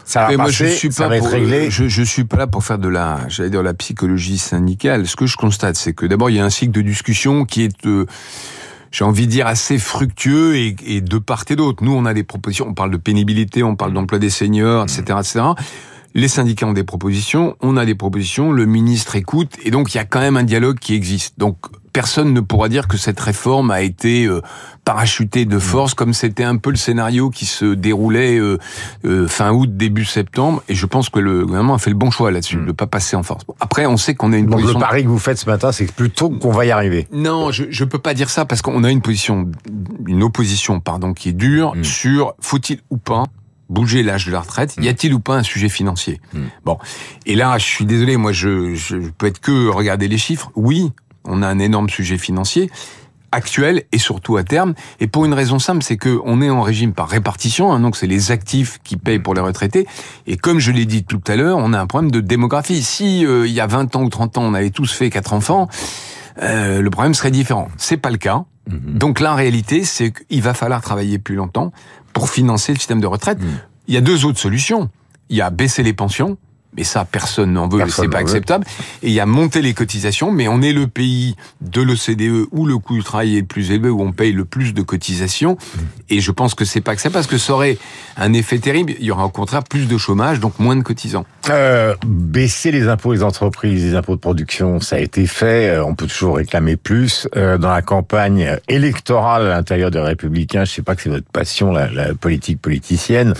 Ça 0.08 0.26
va 0.26 0.36
moi, 0.38 0.48
je 0.48 0.64
suis 0.64 0.88
pas 0.88 1.10
pour, 1.18 1.28
Je, 1.28 1.86
je 1.86 2.02
suis 2.02 2.24
pas 2.24 2.38
là 2.38 2.46
pour 2.46 2.64
faire 2.64 2.78
de 2.78 2.88
la, 2.88 3.28
j'allais 3.28 3.50
dire 3.50 3.62
la 3.62 3.74
psychologie 3.74 4.38
syndicale. 4.38 5.06
Ce 5.06 5.16
que 5.16 5.26
je 5.26 5.36
constate, 5.36 5.76
c'est 5.76 5.92
que 5.92 6.06
d'abord 6.06 6.30
il 6.30 6.36
y 6.36 6.40
a 6.40 6.44
un 6.46 6.50
cycle 6.50 6.72
de 6.72 6.80
discussion 6.80 7.44
qui 7.44 7.64
est 7.64 7.86
euh, 7.86 8.06
j'ai 8.90 9.04
envie 9.04 9.26
de 9.26 9.30
dire 9.30 9.46
assez 9.46 9.76
fructueux 9.76 10.56
et, 10.56 10.74
et 10.86 11.02
de 11.02 11.18
part 11.18 11.44
et 11.50 11.56
d'autre. 11.56 11.84
Nous, 11.84 11.92
on 11.92 12.06
a 12.06 12.14
des 12.14 12.24
propositions. 12.24 12.66
On 12.68 12.72
parle 12.72 12.90
de 12.90 12.96
pénibilité, 12.96 13.62
on 13.62 13.76
parle 13.76 13.92
d'emploi 13.92 14.18
des 14.18 14.30
seniors, 14.30 14.84
etc., 14.84 15.02
etc. 15.20 15.40
Les 16.14 16.28
syndicats 16.28 16.66
ont 16.66 16.72
des 16.72 16.84
propositions, 16.84 17.54
on 17.60 17.76
a 17.76 17.84
des 17.84 17.94
propositions, 17.94 18.50
le 18.50 18.64
ministre 18.64 19.14
écoute, 19.14 19.56
et 19.62 19.70
donc 19.70 19.92
il 19.92 19.98
y 19.98 20.00
a 20.00 20.06
quand 20.06 20.20
même 20.20 20.38
un 20.38 20.42
dialogue 20.42 20.78
qui 20.78 20.94
existe. 20.94 21.38
Donc 21.38 21.58
personne 21.92 22.32
ne 22.32 22.40
pourra 22.40 22.68
dire 22.68 22.88
que 22.88 22.96
cette 22.96 23.20
réforme 23.20 23.70
a 23.70 23.82
été 23.82 24.26
euh, 24.26 24.40
parachutée 24.84 25.44
de 25.44 25.58
force, 25.58 25.94
comme 25.94 26.12
c'était 26.12 26.44
un 26.44 26.56
peu 26.56 26.70
le 26.70 26.76
scénario 26.76 27.30
qui 27.30 27.46
se 27.46 27.66
déroulait 27.74 28.38
euh, 28.38 28.58
euh, 29.04 29.28
fin 29.28 29.52
août, 29.52 29.76
début 29.76 30.04
septembre. 30.04 30.62
Et 30.68 30.74
je 30.74 30.86
pense 30.86 31.08
que 31.08 31.18
le 31.18 31.44
gouvernement 31.44 31.74
a 31.74 31.78
fait 31.78 31.90
le 31.90 31.96
bon 31.96 32.10
choix 32.10 32.30
là-dessus, 32.30 32.56
de 32.56 32.62
ne 32.62 32.72
pas 32.72 32.86
passer 32.86 33.16
en 33.16 33.22
force. 33.22 33.44
Après, 33.60 33.86
on 33.86 33.96
sait 33.96 34.14
qu'on 34.14 34.32
a 34.32 34.36
une 34.36 34.46
Donc 34.46 34.60
position... 34.60 34.78
le 34.78 34.84
pari 34.84 35.02
que 35.02 35.08
vous 35.08 35.18
faites 35.18 35.38
ce 35.38 35.48
matin, 35.48 35.72
c'est 35.72 35.92
plutôt 35.92 36.30
qu'on 36.30 36.52
va 36.52 36.66
y 36.66 36.70
arriver. 36.70 37.08
Non, 37.12 37.50
je 37.50 37.64
ne 37.64 37.88
peux 37.88 37.98
pas 37.98 38.14
dire 38.14 38.30
ça 38.30 38.44
parce 38.44 38.62
qu'on 38.62 38.84
a 38.84 38.90
une 38.90 39.02
position, 39.02 39.50
une 40.06 40.22
opposition, 40.22 40.80
pardon, 40.80 41.12
qui 41.12 41.30
est 41.30 41.32
dure 41.32 41.74
sur 41.82 42.34
faut-il 42.40 42.80
ou 42.90 42.96
pas 42.96 43.24
bouger 43.68 44.02
l'âge 44.02 44.24
de 44.24 44.32
la 44.32 44.40
retraite. 44.40 44.76
Y 44.80 44.88
a-t-il 44.88 45.12
ou 45.12 45.20
pas 45.20 45.36
un 45.36 45.42
sujet 45.42 45.68
financier? 45.68 46.20
Bon, 46.64 46.78
et 47.26 47.34
là, 47.34 47.58
je 47.58 47.64
suis 47.64 47.84
désolé, 47.84 48.16
moi, 48.16 48.32
je, 48.32 48.74
je 48.74 48.96
peux 48.96 49.26
être 49.26 49.40
que 49.40 49.68
regarder 49.68 50.08
les 50.08 50.16
chiffres. 50.16 50.50
Oui, 50.56 50.90
on 51.28 51.42
a 51.42 51.46
un 51.46 51.58
énorme 51.58 51.88
sujet 51.88 52.18
financier 52.18 52.70
actuel 53.32 53.84
et 53.92 53.98
surtout 53.98 54.36
à 54.36 54.44
terme. 54.44 54.74
Et 55.00 55.06
pour 55.06 55.24
une 55.24 55.34
raison 55.34 55.58
simple, 55.58 55.82
c'est 55.82 55.96
que 55.96 56.18
on 56.24 56.40
est 56.40 56.50
en 56.50 56.62
régime 56.62 56.92
par 56.92 57.08
répartition, 57.08 57.72
hein, 57.72 57.80
donc 57.80 57.96
c'est 57.96 58.06
les 58.06 58.30
actifs 58.30 58.78
qui 58.84 58.96
payent 58.96 59.18
pour 59.18 59.34
les 59.34 59.40
retraités. 59.40 59.86
Et 60.26 60.36
comme 60.36 60.58
je 60.58 60.72
l'ai 60.72 60.86
dit 60.86 61.04
tout 61.04 61.20
à 61.26 61.36
l'heure, 61.36 61.58
on 61.58 61.72
a 61.72 61.80
un 61.80 61.86
problème 61.86 62.10
de 62.10 62.20
démographie. 62.20 62.82
Si 62.82 63.24
euh, 63.26 63.46
il 63.46 63.52
y 63.52 63.60
a 63.60 63.66
20 63.66 63.96
ans 63.96 64.02
ou 64.02 64.08
30 64.08 64.38
ans, 64.38 64.42
on 64.44 64.54
avait 64.54 64.70
tous 64.70 64.92
fait 64.92 65.10
quatre 65.10 65.32
enfants, 65.32 65.68
euh, 66.42 66.80
le 66.80 66.90
problème 66.90 67.14
serait 67.14 67.30
différent. 67.30 67.68
C'est 67.76 67.96
pas 67.96 68.10
le 68.10 68.18
cas. 68.18 68.44
Donc 68.66 69.20
la 69.20 69.34
réalité, 69.34 69.84
c'est 69.84 70.12
qu'il 70.12 70.42
va 70.42 70.52
falloir 70.52 70.82
travailler 70.82 71.18
plus 71.18 71.34
longtemps 71.34 71.72
pour 72.12 72.28
financer 72.28 72.72
le 72.72 72.78
système 72.78 73.00
de 73.00 73.06
retraite. 73.06 73.38
Il 73.86 73.94
y 73.94 73.96
a 73.96 74.02
deux 74.02 74.24
autres 74.26 74.38
solutions. 74.38 74.90
Il 75.30 75.36
y 75.36 75.40
a 75.40 75.50
baisser 75.50 75.82
les 75.82 75.92
pensions, 75.92 76.38
mais 76.78 76.84
ça, 76.84 77.04
personne 77.04 77.54
n'en 77.54 77.66
veut, 77.66 77.82
c'est 77.88 78.08
pas 78.08 78.18
acceptable. 78.18 78.64
Et 79.02 79.08
il 79.08 79.12
y 79.12 79.18
a 79.18 79.26
monter 79.26 79.62
les 79.62 79.74
cotisations, 79.74 80.30
mais 80.30 80.46
on 80.46 80.62
est 80.62 80.72
le 80.72 80.86
pays 80.86 81.34
de 81.60 81.82
l'OCDE 81.82 82.46
où 82.52 82.66
le 82.66 82.78
coût 82.78 82.94
du 82.94 83.02
travail 83.02 83.36
est 83.36 83.40
le 83.40 83.46
plus 83.46 83.72
élevé, 83.72 83.88
où 83.88 84.00
on 84.00 84.12
paye 84.12 84.30
le 84.30 84.44
plus 84.44 84.74
de 84.74 84.82
cotisations. 84.82 85.58
Et 86.08 86.20
je 86.20 86.30
pense 86.30 86.54
que 86.54 86.64
c'est 86.64 86.80
pas 86.80 86.92
acceptable 86.92 87.14
parce 87.14 87.26
que 87.26 87.36
ça 87.36 87.54
aurait 87.54 87.78
un 88.16 88.32
effet 88.32 88.60
terrible. 88.60 88.92
Il 89.00 89.06
y 89.06 89.10
aura 89.10 89.24
au 89.24 89.30
contraire 89.30 89.64
plus 89.64 89.88
de 89.88 89.98
chômage, 89.98 90.38
donc 90.38 90.60
moins 90.60 90.76
de 90.76 90.82
cotisants. 90.82 91.26
Euh, 91.50 91.96
baisser 92.06 92.70
les 92.70 92.86
impôts 92.86 93.12
des 93.12 93.24
entreprises, 93.24 93.84
les 93.84 93.96
impôts 93.96 94.14
de 94.14 94.20
production, 94.20 94.78
ça 94.78 94.96
a 94.96 94.98
été 95.00 95.26
fait. 95.26 95.70
Euh, 95.70 95.84
on 95.84 95.96
peut 95.96 96.06
toujours 96.06 96.36
réclamer 96.36 96.76
plus. 96.76 97.26
Euh, 97.36 97.58
dans 97.58 97.70
la 97.70 97.82
campagne 97.82 98.56
électorale 98.68 99.46
à 99.46 99.48
l'intérieur 99.48 99.90
des 99.90 99.98
Républicains, 99.98 100.64
je 100.64 100.74
sais 100.74 100.82
pas 100.82 100.94
que 100.94 101.02
c'est 101.02 101.10
votre 101.10 101.28
passion, 101.32 101.72
la, 101.72 101.90
la 101.90 102.14
politique 102.14 102.60
politicienne, 102.60 103.34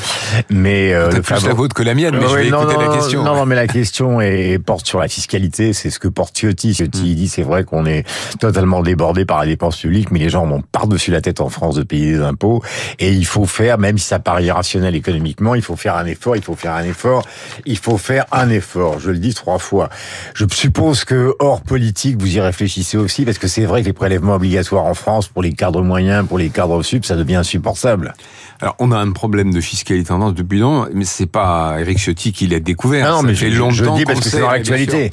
mais 0.50 0.92
euh, 0.92 1.08
plus 1.08 1.22
favor... 1.22 1.48
la 1.48 1.54
vôtre 1.54 1.74
que 1.76 1.84
la 1.84 1.94
mienne. 1.94 2.16
Mais 2.18 2.28
je 2.28 2.34
vais 2.34 2.50
non, 2.50 2.62
écouter 2.62 2.74
non, 2.74 2.90
la 2.90 2.96
question. 2.96 3.27
Non, 3.28 3.36
non, 3.36 3.44
mais 3.44 3.56
la 3.56 3.66
question 3.66 4.22
est, 4.22 4.58
porte 4.58 4.86
sur 4.86 5.00
la 5.00 5.06
fiscalité. 5.06 5.74
C'est 5.74 5.90
ce 5.90 5.98
que 5.98 6.08
porte 6.08 6.34
Ciotti. 6.34 6.72
Ciotti 6.72 7.10
il 7.10 7.14
dit 7.14 7.28
c'est 7.28 7.42
vrai 7.42 7.62
qu'on 7.62 7.84
est 7.84 8.06
totalement 8.40 8.80
débordé 8.80 9.26
par 9.26 9.40
la 9.40 9.44
dépense 9.44 9.76
publique, 9.76 10.10
mais 10.10 10.18
les 10.18 10.30
gens 10.30 10.50
ont 10.50 10.62
par-dessus 10.62 11.10
la 11.10 11.20
tête 11.20 11.42
en 11.42 11.50
France 11.50 11.74
de 11.74 11.82
payer 11.82 12.12
des 12.12 12.22
impôts. 12.22 12.62
Et 12.98 13.12
il 13.12 13.26
faut 13.26 13.44
faire, 13.44 13.76
même 13.76 13.98
si 13.98 14.06
ça 14.06 14.18
paraît 14.18 14.44
irrationnel 14.44 14.94
économiquement, 14.94 15.54
il 15.54 15.60
faut 15.60 15.76
faire 15.76 15.96
un 15.96 16.06
effort, 16.06 16.36
il 16.36 16.42
faut 16.42 16.54
faire 16.54 16.72
un 16.72 16.84
effort, 16.84 17.22
il 17.66 17.76
faut 17.76 17.98
faire 17.98 18.24
un 18.32 18.48
effort. 18.48 18.98
Je 18.98 19.10
le 19.10 19.18
dis 19.18 19.34
trois 19.34 19.58
fois. 19.58 19.90
Je 20.32 20.46
suppose 20.50 21.04
que 21.04 21.34
hors 21.38 21.60
politique, 21.60 22.18
vous 22.18 22.34
y 22.34 22.40
réfléchissez 22.40 22.96
aussi, 22.96 23.26
parce 23.26 23.36
que 23.36 23.46
c'est 23.46 23.66
vrai 23.66 23.82
que 23.82 23.88
les 23.88 23.92
prélèvements 23.92 24.36
obligatoires 24.36 24.86
en 24.86 24.94
France 24.94 25.28
pour 25.28 25.42
les 25.42 25.52
cadres 25.52 25.82
moyens, 25.82 26.26
pour 26.26 26.38
les 26.38 26.48
cadres 26.48 26.82
sub, 26.82 27.04
ça 27.04 27.14
devient 27.14 27.36
insupportable. 27.36 28.14
Alors, 28.60 28.74
on 28.80 28.90
a 28.90 28.98
un 28.98 29.12
problème 29.12 29.52
de 29.52 29.60
fiscalité 29.60 30.08
tendance 30.08 30.34
depuis 30.34 30.58
longtemps, 30.58 30.88
mais 30.92 31.04
c'est 31.04 31.26
pas 31.26 31.76
Eric 31.78 31.98
Ciotti 31.98 32.32
qui 32.32 32.48
l'a 32.48 32.58
découvert. 32.58 33.08
Non, 33.08 33.17
mais 33.22 33.34
je, 33.34 33.46
longtemps 33.46 33.70
je 33.70 33.84
dis 33.96 34.04
parce 34.04 34.20
que 34.20 34.28
c'est 34.28 34.40
dans 34.40 34.50
l'actualité. 34.50 35.10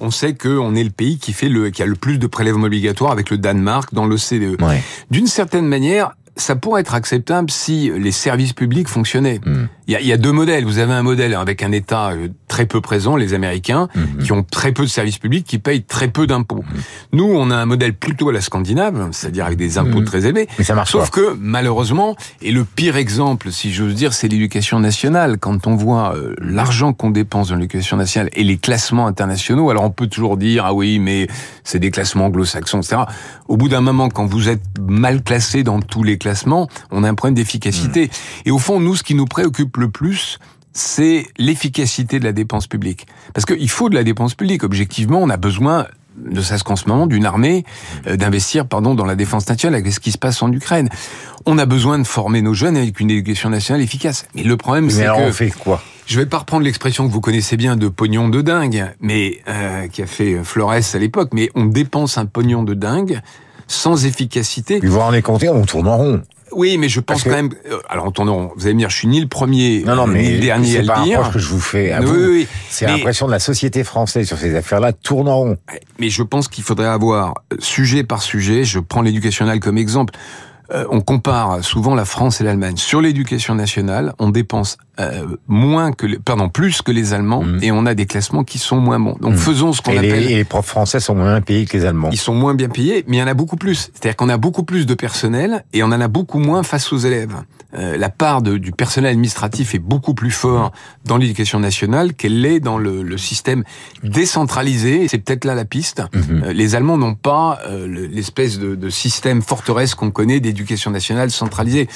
On 0.00 0.10
sait 0.12 0.34
qu'on 0.34 0.76
est 0.76 0.84
le 0.84 0.90
pays 0.90 1.18
qui 1.18 1.32
fait 1.32 1.48
le, 1.48 1.70
qui 1.70 1.82
a 1.82 1.86
le 1.86 1.96
plus 1.96 2.18
de 2.18 2.26
prélèvements 2.28 2.66
obligatoires 2.66 3.10
avec 3.10 3.30
le 3.30 3.38
Danemark 3.38 3.92
dans 3.92 4.06
l'OCDE. 4.06 4.62
Ouais. 4.62 4.80
D'une 5.10 5.26
certaine 5.26 5.66
manière, 5.66 6.12
ça 6.36 6.54
pourrait 6.54 6.82
être 6.82 6.94
acceptable 6.94 7.50
si 7.50 7.90
les 7.98 8.12
services 8.12 8.52
publics 8.52 8.86
fonctionnaient. 8.86 9.40
Il 9.44 9.50
Mm. 9.52 9.68
y, 9.88 9.96
a, 9.96 10.00
y, 10.00 10.12
a, 10.12 10.16
deux 10.16 10.30
modèles. 10.30 10.64
Vous 10.64 10.78
avez 10.78 10.92
un 10.92 11.02
modèle 11.02 11.34
avec 11.34 11.64
un 11.64 11.72
État 11.72 12.12
très 12.58 12.66
peu 12.66 12.80
présent, 12.80 13.14
les 13.14 13.34
Américains, 13.34 13.88
Mm. 13.94 14.22
qui 14.24 14.32
ont 14.32 14.42
très 14.42 14.72
peu 14.72 14.82
de 14.82 14.88
services 14.88 15.18
publics, 15.18 15.46
qui 15.46 15.58
payent 15.60 15.84
très 15.84 16.08
peu 16.08 16.26
d'impôts. 16.26 16.64
Nous, 17.12 17.22
on 17.24 17.52
a 17.52 17.56
un 17.56 17.66
modèle 17.66 17.94
plutôt 17.94 18.30
à 18.30 18.32
la 18.32 18.40
scandinave, 18.40 19.08
c'est-à-dire 19.12 19.44
avec 19.46 19.58
des 19.58 19.78
impôts 19.78 20.00
Mm. 20.00 20.04
très 20.04 20.26
élevés. 20.26 20.48
Mais 20.58 20.64
ça 20.64 20.74
marche 20.74 20.90
Sauf 20.90 21.10
que, 21.10 21.36
malheureusement, 21.40 22.16
et 22.42 22.50
le 22.50 22.64
pire 22.64 22.96
exemple, 22.96 23.52
si 23.52 23.72
j'ose 23.72 23.94
dire, 23.94 24.12
c'est 24.12 24.26
l'éducation 24.26 24.80
nationale. 24.80 25.38
Quand 25.38 25.68
on 25.68 25.76
voit 25.76 26.16
euh, 26.16 26.34
l'argent 26.40 26.92
qu'on 26.92 27.10
dépense 27.10 27.50
dans 27.50 27.54
l'éducation 27.54 27.96
nationale 27.96 28.28
et 28.32 28.42
les 28.42 28.56
classements 28.56 29.06
internationaux, 29.06 29.70
alors 29.70 29.84
on 29.84 29.90
peut 29.90 30.08
toujours 30.08 30.36
dire, 30.36 30.64
ah 30.66 30.74
oui, 30.74 30.98
mais 30.98 31.28
c'est 31.62 31.78
des 31.78 31.92
classements 31.92 32.26
anglo-saxons, 32.26 32.80
etc. 32.80 33.02
Au 33.46 33.56
bout 33.56 33.68
d'un 33.68 33.82
moment, 33.82 34.08
quand 34.08 34.26
vous 34.26 34.48
êtes 34.48 34.62
mal 34.80 35.22
classé 35.22 35.62
dans 35.62 35.80
tous 35.80 36.02
les 36.02 36.18
classements, 36.18 36.68
on 36.90 37.04
a 37.04 37.08
un 37.08 37.14
problème 37.14 37.36
d'efficacité. 37.36 38.10
Et 38.46 38.50
au 38.50 38.58
fond, 38.58 38.80
nous, 38.80 38.96
ce 38.96 39.04
qui 39.04 39.14
nous 39.14 39.26
préoccupe 39.26 39.76
le 39.76 39.88
plus, 39.90 40.38
c'est 40.72 41.26
l'efficacité 41.38 42.18
de 42.18 42.24
la 42.24 42.32
dépense 42.32 42.66
publique. 42.66 43.06
Parce 43.34 43.44
qu'il 43.46 43.70
faut 43.70 43.88
de 43.88 43.94
la 43.94 44.04
dépense 44.04 44.34
publique. 44.34 44.64
Objectivement, 44.64 45.18
on 45.20 45.30
a 45.30 45.36
besoin 45.36 45.86
ne 46.24 46.40
serait-ce 46.40 46.64
qu'en 46.64 46.74
ce 46.74 46.88
moment, 46.88 47.06
d'une 47.06 47.26
armée, 47.26 47.64
euh, 48.08 48.16
d'investir, 48.16 48.66
pardon, 48.66 48.96
dans 48.96 49.04
la 49.04 49.14
défense 49.14 49.48
nationale 49.48 49.80
avec 49.80 49.92
ce 49.92 50.00
qui 50.00 50.10
se 50.10 50.18
passe 50.18 50.42
en 50.42 50.50
Ukraine. 50.50 50.88
On 51.46 51.58
a 51.58 51.66
besoin 51.66 51.98
de 51.98 52.04
former 52.04 52.42
nos 52.42 52.54
jeunes 52.54 52.76
avec 52.76 52.98
une 52.98 53.10
éducation 53.10 53.50
nationale 53.50 53.82
efficace. 53.82 54.26
Mais 54.34 54.42
le 54.42 54.56
problème, 54.56 54.90
c'est 54.90 55.04
que... 55.04 55.28
on 55.28 55.32
fait 55.32 55.50
quoi? 55.50 55.80
je 56.08 56.18
vais 56.18 56.26
pas 56.26 56.38
reprendre 56.38 56.64
l'expression 56.64 57.06
que 57.06 57.12
vous 57.12 57.20
connaissez 57.20 57.58
bien 57.58 57.76
de 57.76 57.88
pognon 57.88 58.30
de 58.30 58.40
dingue, 58.40 58.86
mais 59.00 59.42
euh, 59.46 59.88
qui 59.88 60.00
a 60.00 60.06
fait 60.06 60.42
Flores 60.42 60.72
à 60.72 60.98
l'époque, 60.98 61.30
mais 61.34 61.50
on 61.54 61.66
dépense 61.66 62.16
un 62.16 62.24
pognon 62.24 62.62
de 62.62 62.72
dingue 62.72 63.20
sans 63.66 64.06
efficacité. 64.06 64.80
Vous 64.82 64.92
vous 64.92 64.98
rendez 64.98 65.20
compte, 65.20 65.44
on 65.44 65.66
tourne 65.66 65.86
en 65.86 65.98
rond. 65.98 66.22
Oui, 66.58 66.76
mais 66.76 66.88
je 66.88 66.98
pense 66.98 67.22
que... 67.22 67.28
quand 67.28 67.36
même. 67.36 67.50
Alors, 67.88 68.04
entendons, 68.04 68.50
vous 68.56 68.66
allez 68.66 68.74
me 68.74 68.80
dire, 68.80 68.90
je 68.90 68.96
suis 68.96 69.06
ni 69.06 69.20
le 69.20 69.28
premier, 69.28 69.84
non, 69.86 69.94
non, 69.94 70.06
mais 70.08 70.22
ni 70.22 70.32
le 70.32 70.40
dernier 70.40 70.78
à 70.78 70.82
le 70.82 71.04
dire. 71.04 71.30
que 71.32 71.38
je 71.38 71.48
vous 71.48 71.60
fais. 71.60 71.92
À 71.92 72.00
oui, 72.00 72.06
vous. 72.06 72.32
oui. 72.32 72.46
C'est 72.68 72.86
l'impression 72.86 73.26
de 73.26 73.30
la 73.30 73.38
société 73.38 73.84
française 73.84 74.26
sur 74.26 74.38
ces 74.38 74.56
affaires-là 74.56 74.92
tourne 74.92 75.28
en 75.28 75.36
rond. 75.36 75.56
Mais 76.00 76.10
je 76.10 76.22
pense 76.24 76.48
qu'il 76.48 76.64
faudrait 76.64 76.88
avoir 76.88 77.34
sujet 77.60 78.02
par 78.02 78.22
sujet. 78.22 78.64
Je 78.64 78.80
prends 78.80 79.02
l'éducation 79.02 79.44
nationale 79.44 79.60
comme 79.60 79.78
exemple. 79.78 80.14
Euh, 80.70 80.84
on 80.90 81.00
compare 81.00 81.64
souvent 81.64 81.94
la 81.94 82.04
France 82.04 82.40
et 82.40 82.44
l'Allemagne. 82.44 82.76
Sur 82.76 83.00
l'éducation 83.00 83.54
nationale, 83.54 84.14
on 84.18 84.28
dépense 84.28 84.76
euh, 85.00 85.24
moins 85.46 85.92
que, 85.92 86.06
les, 86.06 86.18
pardon, 86.18 86.48
plus 86.48 86.82
que 86.82 86.92
les 86.92 87.14
Allemands, 87.14 87.42
mmh. 87.42 87.62
et 87.62 87.72
on 87.72 87.86
a 87.86 87.94
des 87.94 88.04
classements 88.04 88.44
qui 88.44 88.58
sont 88.58 88.80
moins 88.80 88.98
bons. 88.98 89.16
Donc 89.20 89.34
mmh. 89.34 89.38
faisons 89.38 89.72
ce 89.72 89.80
qu'on 89.80 89.96
appelle. 89.96 90.26
Les, 90.26 90.32
et 90.32 90.36
les 90.36 90.44
profs 90.44 90.66
français 90.66 91.00
sont 91.00 91.14
moins 91.14 91.40
payés 91.40 91.64
que 91.64 91.76
les 91.76 91.84
Allemands. 91.84 92.10
Ils 92.12 92.18
sont 92.18 92.34
moins 92.34 92.54
bien 92.54 92.68
payés, 92.68 93.04
mais 93.06 93.16
il 93.16 93.20
y 93.20 93.22
en 93.22 93.28
a 93.28 93.34
beaucoup 93.34 93.56
plus. 93.56 93.90
C'est-à-dire 93.94 94.16
qu'on 94.16 94.28
a 94.28 94.36
beaucoup 94.36 94.64
plus 94.64 94.86
de 94.86 94.94
personnel 94.94 95.64
et 95.72 95.82
on 95.82 95.86
en 95.86 96.00
a 96.00 96.08
beaucoup 96.08 96.38
moins 96.38 96.62
face 96.62 96.92
aux 96.92 96.98
élèves. 96.98 97.34
Euh, 97.74 97.98
la 97.98 98.08
part 98.08 98.40
de, 98.40 98.56
du 98.56 98.72
personnel 98.72 99.10
administratif 99.10 99.74
est 99.74 99.78
beaucoup 99.78 100.14
plus 100.14 100.30
fort 100.30 100.72
dans 101.04 101.18
l'éducation 101.18 101.60
nationale 101.60 102.14
qu'elle 102.14 102.40
l'est 102.40 102.60
dans 102.60 102.78
le, 102.78 103.02
le, 103.02 103.18
système 103.18 103.62
décentralisé. 104.02 105.06
C'est 105.06 105.18
peut-être 105.18 105.44
là 105.44 105.54
la 105.54 105.66
piste. 105.66 106.02
Mmh. 106.14 106.48
les 106.48 106.74
Allemands 106.74 106.96
n'ont 106.96 107.14
pas 107.14 107.58
euh, 107.68 108.08
l'espèce 108.10 108.58
de, 108.58 108.74
de, 108.74 108.88
système 108.88 109.42
forteresse 109.42 109.94
qu'on 109.94 110.10
connaît 110.10 110.40
d'éducation 110.58 110.90
nationale 110.90 111.30
centralisée. 111.30 111.88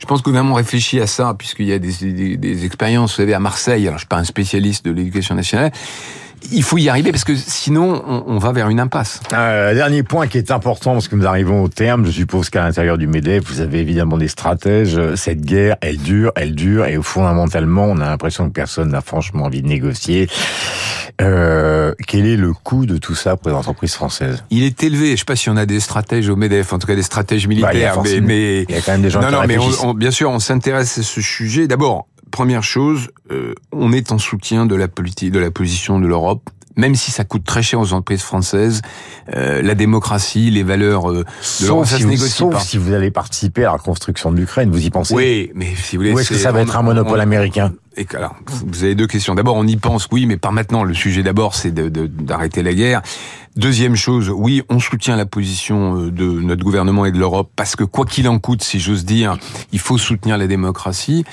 Je 0.00 0.06
pense 0.06 0.20
que 0.20 0.24
gouvernement 0.24 0.54
réfléchit 0.54 1.00
à 1.00 1.06
ça, 1.06 1.34
puisqu'il 1.36 1.66
y 1.66 1.72
a 1.72 1.78
des, 1.78 2.36
des, 2.36 2.64
expériences, 2.64 3.12
vous 3.12 3.16
savez, 3.16 3.34
à 3.34 3.40
Marseille. 3.40 3.86
Alors, 3.86 3.98
je 3.98 4.02
suis 4.02 4.08
pas 4.08 4.18
un 4.18 4.24
spécialiste 4.24 4.84
de 4.84 4.90
l'éducation 4.90 5.34
nationale. 5.34 5.72
Il 6.52 6.62
faut 6.62 6.78
y 6.78 6.88
arriver 6.88 7.10
parce 7.10 7.24
que 7.24 7.34
sinon 7.34 8.02
on, 8.06 8.24
on 8.26 8.38
va 8.38 8.52
vers 8.52 8.68
une 8.68 8.80
impasse. 8.80 9.20
Euh, 9.32 9.74
dernier 9.74 10.02
point 10.02 10.26
qui 10.26 10.38
est 10.38 10.50
important 10.50 10.92
parce 10.92 11.08
que 11.08 11.16
nous 11.16 11.26
arrivons 11.26 11.62
au 11.62 11.68
terme. 11.68 12.06
Je 12.06 12.10
suppose 12.10 12.50
qu'à 12.50 12.62
l'intérieur 12.62 12.98
du 12.98 13.06
Medef, 13.06 13.44
vous 13.46 13.60
avez 13.60 13.80
évidemment 13.80 14.16
des 14.16 14.28
stratèges. 14.28 14.98
Cette 15.14 15.42
guerre, 15.42 15.76
elle 15.80 15.98
dure, 15.98 16.32
elle 16.36 16.54
dure, 16.54 16.86
et 16.86 16.98
fondamentalement, 17.02 17.84
on 17.84 18.00
a 18.00 18.08
l'impression 18.08 18.48
que 18.48 18.52
personne 18.52 18.90
n'a 18.90 19.00
franchement 19.00 19.44
envie 19.44 19.62
de 19.62 19.68
négocier. 19.68 20.28
Euh, 21.20 21.94
quel 22.06 22.26
est 22.26 22.36
le 22.36 22.52
coût 22.52 22.86
de 22.86 22.96
tout 22.96 23.14
ça 23.14 23.36
pour 23.36 23.50
les 23.50 23.56
entreprises 23.56 23.94
françaises? 23.94 24.44
Il 24.50 24.62
est 24.62 24.82
élevé. 24.84 25.12
Je 25.12 25.16
sais 25.16 25.24
pas 25.24 25.36
si 25.36 25.50
on 25.50 25.56
a 25.56 25.66
des 25.66 25.80
stratèges 25.80 26.28
au 26.28 26.36
Medef, 26.36 26.72
en 26.72 26.78
tout 26.78 26.86
cas 26.86 26.94
des 26.94 27.02
stratèges 27.02 27.48
militaires, 27.48 27.96
bah, 27.96 28.02
il 28.06 28.20
mais, 28.22 28.26
mais 28.26 28.62
il 28.68 28.74
y 28.74 28.78
a 28.78 28.80
quand 28.80 28.92
même 28.92 29.02
des 29.02 29.10
gens 29.10 29.20
non, 29.20 29.28
qui 29.28 29.34
non, 29.34 29.42
mais 29.46 29.58
on, 29.82 29.94
bien 29.94 30.10
sûr, 30.12 30.30
on 30.30 30.38
s'intéresse 30.38 30.98
à 30.98 31.02
ce 31.02 31.20
sujet. 31.20 31.66
D'abord, 31.66 32.06
première 32.30 32.62
chose, 32.62 33.08
euh, 33.30 33.54
on 33.72 33.92
est 33.92 34.12
en 34.12 34.18
soutien 34.18 34.66
de 34.66 34.74
la 34.74 34.88
politique, 34.88 35.32
de 35.32 35.38
la 35.38 35.50
position 35.50 35.98
de 35.98 36.06
l'Europe 36.06 36.50
même 36.78 36.94
si 36.94 37.10
ça 37.10 37.24
coûte 37.24 37.44
très 37.44 37.62
cher 37.62 37.80
aux 37.80 37.92
entreprises 37.92 38.22
françaises, 38.22 38.82
euh, 39.34 39.60
la 39.60 39.74
démocratie, 39.74 40.50
les 40.50 40.62
valeurs 40.62 41.10
euh, 41.10 41.24
de 41.60 41.66
l'Europe, 41.66 41.86
ça 41.86 41.96
si 41.96 42.02
se 42.02 42.06
vous, 42.06 42.12
négocie 42.12 42.30
sauf 42.30 42.54
pas. 42.54 42.60
si 42.60 42.78
vous 42.78 42.92
allez 42.92 43.10
participer 43.10 43.64
à 43.64 43.72
la 43.72 43.78
construction 43.78 44.30
de 44.30 44.36
l'Ukraine, 44.36 44.70
vous 44.70 44.86
y 44.86 44.88
pensez 44.88 45.12
Oui, 45.12 45.50
mais 45.54 45.74
si 45.74 45.96
vous 45.96 46.02
voulez, 46.02 46.14
Ou 46.14 46.20
est-ce 46.20 46.30
que 46.30 46.36
ça 46.36 46.52
va 46.52 46.62
être 46.62 46.76
un 46.76 46.82
monopole 46.82 47.20
américain 47.20 47.72
et 47.96 48.06
alors, 48.14 48.36
vous 48.46 48.84
avez 48.84 48.94
deux 48.94 49.08
questions. 49.08 49.34
D'abord, 49.34 49.56
on 49.56 49.66
y 49.66 49.76
pense, 49.76 50.06
oui, 50.12 50.24
mais 50.26 50.36
pas 50.36 50.52
maintenant. 50.52 50.84
Le 50.84 50.94
sujet 50.94 51.24
d'abord, 51.24 51.56
c'est 51.56 51.74
d'arrêter 51.74 52.62
la 52.62 52.72
guerre. 52.72 53.02
Deuxième 53.56 53.96
chose, 53.96 54.30
oui, 54.30 54.62
on 54.68 54.78
soutient 54.78 55.16
la 55.16 55.26
position 55.26 56.02
euh, 56.02 56.10
de 56.12 56.24
notre 56.24 56.62
gouvernement 56.62 57.06
et 57.06 57.10
de 57.10 57.18
l'Europe 57.18 57.50
parce 57.56 57.74
que 57.74 57.82
quoi 57.82 58.06
qu'il 58.06 58.28
en 58.28 58.38
coûte, 58.38 58.62
si 58.62 58.78
j'ose 58.78 59.04
dire, 59.04 59.36
il 59.72 59.80
faut 59.80 59.98
soutenir 59.98 60.38
la 60.38 60.46
démocratie. 60.46 61.24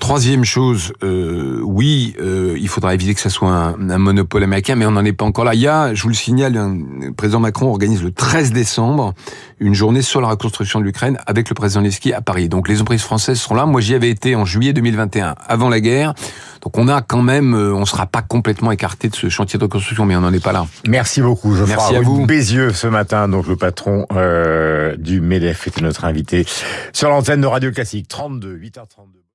Troisième 0.00 0.44
chose, 0.44 0.92
euh, 1.02 1.60
oui, 1.62 2.14
euh, 2.20 2.56
il 2.58 2.68
faudra 2.68 2.92
éviter 2.94 3.14
que 3.14 3.20
ça 3.20 3.30
soit 3.30 3.50
un, 3.50 3.90
un 3.90 3.98
monopole 3.98 4.42
américain, 4.42 4.74
mais 4.74 4.84
on 4.84 4.90
n'en 4.90 5.04
est 5.04 5.12
pas 5.12 5.24
encore 5.24 5.44
là. 5.44 5.54
Il 5.54 5.60
y 5.60 5.68
a, 5.68 5.94
je 5.94 6.02
vous 6.02 6.08
le 6.08 6.14
signale, 6.14 6.52
le 6.52 7.12
président 7.12 7.40
Macron 7.40 7.70
organise 7.70 8.02
le 8.02 8.10
13 8.10 8.52
décembre 8.52 9.14
une 9.60 9.74
journée 9.74 10.02
sur 10.02 10.20
la 10.20 10.28
reconstruction 10.28 10.80
de 10.80 10.84
l'Ukraine 10.84 11.18
avec 11.26 11.48
le 11.48 11.54
président 11.54 11.80
Leski 11.80 12.12
à 12.12 12.20
Paris. 12.20 12.48
Donc 12.48 12.68
les 12.68 12.80
entreprises 12.80 13.02
françaises 13.02 13.40
seront 13.40 13.54
là. 13.54 13.66
Moi, 13.66 13.80
j'y 13.80 13.94
avais 13.94 14.10
été 14.10 14.36
en 14.36 14.44
juillet 14.44 14.72
2021, 14.72 15.36
avant 15.46 15.68
la 15.68 15.80
guerre. 15.80 16.14
Donc 16.62 16.76
on 16.76 16.88
a 16.88 17.00
quand 17.02 17.22
même, 17.22 17.54
euh, 17.54 17.74
on 17.74 17.84
sera 17.86 18.06
pas 18.06 18.22
complètement 18.22 18.72
écarté 18.72 19.08
de 19.08 19.14
ce 19.14 19.28
chantier 19.28 19.58
de 19.58 19.64
reconstruction, 19.64 20.04
mais 20.04 20.16
on 20.16 20.20
n'en 20.20 20.32
est 20.32 20.42
pas 20.42 20.52
là. 20.52 20.66
Merci 20.86 21.22
beaucoup. 21.22 21.54
Geoffroy 21.54 21.76
Merci 21.76 21.96
à 21.96 22.00
vous. 22.00 22.26
Bézieux 22.26 22.72
ce 22.72 22.86
matin, 22.86 23.28
donc 23.28 23.46
le 23.46 23.56
patron 23.56 24.06
euh, 24.12 24.96
du 24.96 25.20
MEDEF 25.20 25.66
était 25.68 25.82
notre 25.82 26.04
invité 26.04 26.46
sur 26.92 27.08
l'antenne 27.08 27.40
de 27.40 27.46
Radio 27.46 27.70
Classique 27.70 28.08
32 28.08 28.56
8h32. 28.56 29.23